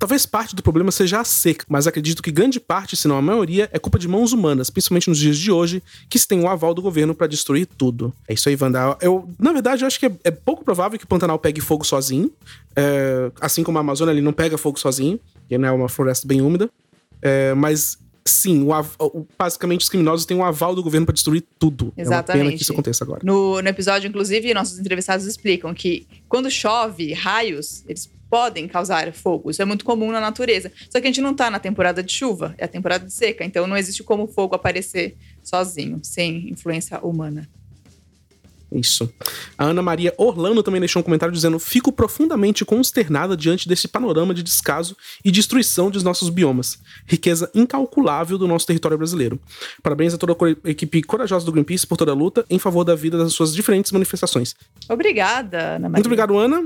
Talvez 0.00 0.26
parte 0.26 0.56
do 0.56 0.64
problema 0.64 0.90
seja 0.90 1.20
a 1.20 1.24
seca, 1.24 1.64
mas 1.68 1.86
acredito 1.86 2.20
que 2.20 2.32
grande 2.32 2.58
parte, 2.58 2.96
se 2.96 3.06
não 3.06 3.16
a 3.16 3.22
maioria, 3.22 3.70
é 3.72 3.78
culpa 3.78 4.00
de 4.00 4.08
mãos 4.08 4.32
humanas, 4.32 4.68
principalmente 4.68 5.08
nos 5.08 5.16
dias 5.16 5.38
de 5.38 5.52
hoje, 5.52 5.80
que 6.10 6.18
se 6.18 6.26
tem 6.26 6.40
o 6.40 6.48
aval 6.48 6.74
do 6.74 6.82
governo 6.82 7.14
para 7.14 7.28
destruir 7.28 7.66
tudo. 7.66 8.12
É 8.26 8.34
isso 8.34 8.48
aí, 8.48 8.58
Wanda. 8.60 8.98
Eu, 9.00 9.30
na 9.38 9.52
verdade, 9.52 9.84
eu 9.84 9.86
acho 9.86 10.00
que 10.00 10.06
é, 10.06 10.12
é 10.24 10.30
pouco 10.32 10.64
provável 10.64 10.98
que 10.98 11.04
o 11.04 11.08
Pantanal 11.08 11.38
pegue 11.38 11.60
fogo 11.60 11.84
sozinho. 11.84 12.32
É, 12.74 13.30
assim 13.40 13.62
como 13.62 13.78
a 13.78 13.80
Amazônia, 13.80 14.10
ele 14.10 14.22
não 14.22 14.32
pega 14.32 14.58
fogo 14.58 14.76
sozinho, 14.76 15.20
que 15.48 15.54
é 15.54 15.70
uma 15.70 15.88
floresta 15.88 16.26
bem 16.26 16.40
úmida. 16.40 16.68
É, 17.22 17.54
mas 17.54 17.96
sim, 18.30 18.62
o, 18.64 18.70
o, 19.04 19.26
basicamente 19.38 19.82
os 19.82 19.88
criminosos 19.88 20.26
têm 20.26 20.36
um 20.36 20.44
aval 20.44 20.74
do 20.74 20.82
governo 20.82 21.06
para 21.06 21.14
destruir 21.14 21.44
tudo. 21.58 21.92
Exatamente. 21.96 22.30
É 22.30 22.34
uma 22.34 22.44
pena 22.44 22.56
que 22.56 22.62
isso 22.62 22.72
aconteça 22.72 23.04
agora. 23.04 23.20
No, 23.22 23.60
no 23.60 23.68
episódio, 23.68 24.08
inclusive, 24.08 24.52
nossos 24.54 24.78
entrevistados 24.78 25.26
explicam 25.26 25.72
que 25.74 26.06
quando 26.28 26.50
chove, 26.50 27.12
raios, 27.12 27.84
eles 27.88 28.10
podem 28.28 28.66
causar 28.66 29.12
fogo. 29.12 29.50
Isso 29.50 29.62
é 29.62 29.64
muito 29.64 29.84
comum 29.84 30.10
na 30.10 30.20
natureza. 30.20 30.70
Só 30.90 31.00
que 31.00 31.06
a 31.06 31.10
gente 31.10 31.20
não 31.20 31.34
tá 31.34 31.50
na 31.50 31.58
temporada 31.58 32.02
de 32.02 32.12
chuva, 32.12 32.54
é 32.58 32.64
a 32.64 32.68
temporada 32.68 33.06
de 33.06 33.12
seca. 33.12 33.44
Então 33.44 33.66
não 33.66 33.76
existe 33.76 34.02
como 34.02 34.24
o 34.24 34.28
fogo 34.28 34.54
aparecer 34.54 35.16
sozinho, 35.42 36.00
sem 36.02 36.50
influência 36.50 36.98
humana. 37.00 37.48
Isso. 38.70 39.08
A 39.56 39.66
Ana 39.66 39.80
Maria 39.80 40.12
Orlando 40.16 40.62
também 40.62 40.80
deixou 40.80 41.00
um 41.00 41.02
comentário 41.02 41.32
dizendo: 41.32 41.58
Fico 41.58 41.92
profundamente 41.92 42.64
consternada 42.64 43.36
diante 43.36 43.68
desse 43.68 43.86
panorama 43.86 44.34
de 44.34 44.42
descaso 44.42 44.96
e 45.24 45.30
destruição 45.30 45.90
dos 45.90 46.02
nossos 46.02 46.28
biomas. 46.28 46.78
Riqueza 47.06 47.50
incalculável 47.54 48.36
do 48.36 48.48
nosso 48.48 48.66
território 48.66 48.98
brasileiro. 48.98 49.40
Parabéns 49.82 50.14
a 50.14 50.18
toda 50.18 50.32
a 50.32 50.70
equipe 50.70 51.02
corajosa 51.02 51.46
do 51.46 51.52
Greenpeace 51.52 51.86
por 51.86 51.96
toda 51.96 52.10
a 52.10 52.14
luta 52.14 52.44
em 52.50 52.58
favor 52.58 52.84
da 52.84 52.94
vida 52.94 53.16
das 53.16 53.32
suas 53.32 53.54
diferentes 53.54 53.92
manifestações. 53.92 54.54
Obrigada, 54.88 55.76
Ana 55.76 55.88
Maria. 55.88 55.96
Muito 55.96 56.06
obrigado, 56.06 56.36
Ana. 56.36 56.62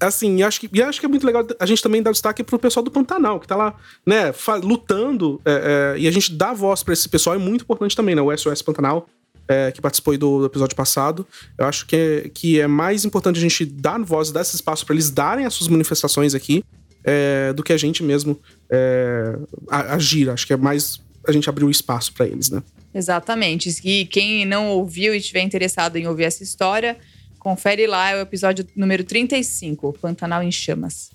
Assim, 0.00 0.42
acho 0.42 0.60
que, 0.60 0.70
e 0.72 0.82
acho 0.82 0.98
que 0.98 1.06
é 1.06 1.08
muito 1.08 1.24
legal 1.24 1.46
a 1.58 1.66
gente 1.66 1.80
também 1.80 2.02
dar 2.02 2.10
destaque 2.10 2.42
pro 2.42 2.58
pessoal 2.58 2.82
do 2.82 2.90
Pantanal, 2.90 3.38
que 3.38 3.46
tá 3.46 3.54
lá, 3.54 3.74
né, 4.04 4.34
lutando, 4.64 5.40
é, 5.44 5.94
é, 5.96 6.00
e 6.00 6.08
a 6.08 6.10
gente 6.10 6.34
dá 6.34 6.52
voz 6.52 6.82
para 6.82 6.92
esse 6.92 7.08
pessoal 7.08 7.36
é 7.36 7.38
muito 7.38 7.62
importante 7.62 7.94
também, 7.94 8.16
né? 8.16 8.22
O 8.22 8.36
SOS 8.36 8.62
Pantanal, 8.62 9.06
é, 9.50 9.72
que 9.72 9.80
participou 9.80 10.16
do, 10.16 10.38
do, 10.38 10.46
episódio 10.46 10.76
passado. 10.76 11.26
Eu 11.58 11.66
acho 11.66 11.84
que 11.86 11.96
é, 11.96 12.30
que 12.32 12.60
é 12.60 12.68
mais 12.68 13.04
importante 13.04 13.38
a 13.38 13.40
gente 13.40 13.64
dar 13.64 13.98
voz, 14.00 14.30
dar 14.30 14.42
esse 14.42 14.54
espaço 14.54 14.86
para 14.86 14.94
eles 14.94 15.10
darem 15.10 15.44
as 15.44 15.54
suas 15.54 15.68
manifestações 15.68 16.34
aqui, 16.34 16.62
é, 17.02 17.52
do 17.52 17.62
que 17.62 17.72
a 17.72 17.76
gente 17.76 18.02
mesmo 18.02 18.38
é, 18.70 19.36
agir. 19.68 20.30
Acho 20.30 20.46
que 20.46 20.52
é 20.52 20.56
mais 20.56 21.00
a 21.26 21.32
gente 21.32 21.48
abrir 21.48 21.64
o 21.64 21.70
espaço 21.70 22.12
para 22.12 22.26
eles, 22.26 22.48
né? 22.48 22.62
Exatamente. 22.94 23.68
E 23.84 24.06
quem 24.06 24.44
não 24.44 24.68
ouviu 24.68 25.14
e 25.14 25.18
estiver 25.18 25.42
interessado 25.42 25.96
em 25.96 26.06
ouvir 26.06 26.24
essa 26.24 26.42
história 26.42 26.96
Confere 27.40 27.86
lá, 27.86 28.10
é 28.10 28.16
o 28.16 28.20
episódio 28.20 28.66
número 28.76 29.02
35, 29.02 29.94
Pantanal 29.94 30.42
em 30.42 30.52
Chamas. 30.52 31.10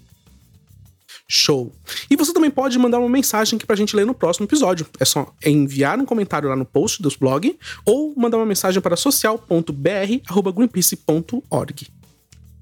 Show. 1.28 1.74
E 2.10 2.16
você 2.16 2.32
também 2.32 2.50
pode 2.52 2.78
mandar 2.78 3.00
uma 3.00 3.10
mensagem 3.10 3.58
aqui 3.58 3.66
pra 3.66 3.76
gente 3.76 3.96
ler 3.96 4.06
no 4.06 4.14
próximo 4.14 4.46
episódio. 4.46 4.86
É 5.00 5.06
só 5.06 5.34
enviar 5.44 6.00
um 6.00 6.06
comentário 6.06 6.48
lá 6.48 6.56
no 6.56 6.66
post 6.66 7.02
dos 7.02 7.16
blog 7.16 7.58
ou 7.86 8.14
mandar 8.16 8.38
uma 8.38 8.46
mensagem 8.46 8.80
para 8.82 8.96
social.br@greenpeace.org. 8.96 11.88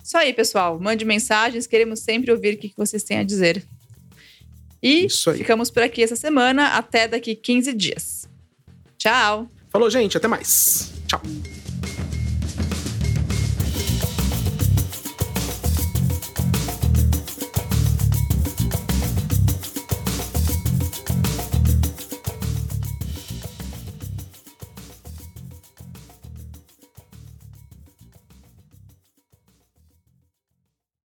Isso 0.04 0.17
aí, 0.17 0.34
pessoal. 0.34 0.80
Mande 0.80 1.06
mensagens, 1.06 1.67
queremos 1.67 1.99
sempre 1.99 2.32
ouvir 2.32 2.56
o 2.56 2.58
que 2.58 2.73
vocês 2.76 3.04
têm 3.04 3.19
a 3.19 3.23
dizer. 3.23 3.63
E 4.82 5.08
ficamos 5.38 5.71
por 5.71 5.82
aqui 5.82 6.04
essa 6.04 6.15
semana, 6.15 6.78
até 6.78 7.08
daqui 7.08 7.36
15 7.36 7.73
dias. 7.73 8.30
Tchau. 8.97 9.49
Falou, 9.69 9.89
gente, 9.89 10.17
até 10.17 10.28
mais. 10.28 10.91
Tchau. 11.08 11.21